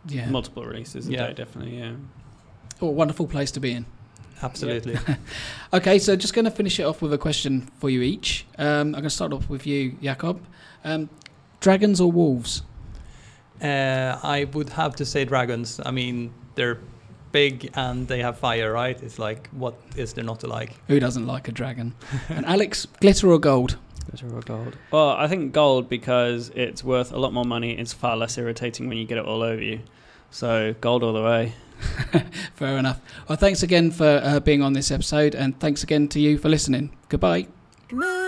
Yeah. 0.08 0.30
Multiple 0.30 0.64
releases 0.64 1.08
a 1.08 1.12
Yeah. 1.12 1.26
day, 1.26 1.34
definitely, 1.34 1.78
yeah. 1.78 1.92
Oh, 2.80 2.86
wonderful 2.90 3.26
place 3.26 3.50
to 3.52 3.60
be 3.60 3.72
in. 3.72 3.86
Absolutely. 4.42 4.98
Okay, 5.72 5.98
so 5.98 6.14
just 6.16 6.32
going 6.32 6.44
to 6.44 6.50
finish 6.50 6.78
it 6.78 6.84
off 6.84 7.02
with 7.02 7.12
a 7.12 7.18
question 7.18 7.68
for 7.78 7.90
you 7.90 8.00
each. 8.00 8.46
Um, 8.56 8.66
I'm 8.68 8.92
going 8.92 9.02
to 9.04 9.10
start 9.10 9.32
off 9.32 9.50
with 9.50 9.66
you, 9.66 9.92
Jakob. 10.00 10.40
Um, 10.84 11.10
dragons 11.60 12.00
or 12.00 12.10
wolves? 12.10 12.62
Uh, 13.60 14.18
I 14.22 14.44
would 14.52 14.70
have 14.70 14.94
to 14.96 15.04
say 15.04 15.24
dragons. 15.24 15.80
I 15.84 15.90
mean, 15.90 16.32
they're 16.54 16.78
big 17.32 17.70
and 17.74 18.06
they 18.08 18.20
have 18.22 18.38
fire, 18.38 18.72
right? 18.72 19.02
It's 19.02 19.18
like, 19.18 19.48
what 19.50 19.74
is 19.96 20.12
there 20.14 20.24
not 20.24 20.40
to 20.40 20.46
like? 20.46 20.72
Who 20.88 21.00
doesn't 21.00 21.26
like 21.26 21.48
a 21.48 21.52
dragon? 21.52 21.94
and 22.28 22.46
Alex, 22.46 22.86
glitter 23.00 23.30
or 23.30 23.38
gold? 23.38 23.76
Glitter 24.08 24.34
or 24.34 24.40
gold? 24.40 24.78
Well, 24.90 25.10
I 25.10 25.26
think 25.26 25.52
gold 25.52 25.88
because 25.88 26.50
it's 26.54 26.84
worth 26.84 27.12
a 27.12 27.18
lot 27.18 27.32
more 27.32 27.44
money. 27.44 27.72
It's 27.76 27.92
far 27.92 28.16
less 28.16 28.38
irritating 28.38 28.88
when 28.88 28.98
you 28.98 29.04
get 29.04 29.18
it 29.18 29.24
all 29.24 29.42
over 29.42 29.62
you. 29.62 29.80
So 30.36 30.74
gold 30.82 31.02
all 31.02 31.14
the 31.14 31.22
way. 31.22 31.54
Fair 32.56 32.76
enough. 32.76 33.00
Well, 33.26 33.38
thanks 33.38 33.62
again 33.62 33.90
for 33.90 34.20
uh, 34.22 34.38
being 34.38 34.60
on 34.60 34.74
this 34.74 34.90
episode, 34.90 35.34
and 35.34 35.58
thanks 35.58 35.82
again 35.82 36.08
to 36.08 36.20
you 36.20 36.36
for 36.36 36.50
listening. 36.50 36.94
Goodbye. 37.08 37.46
Moon 37.90 38.25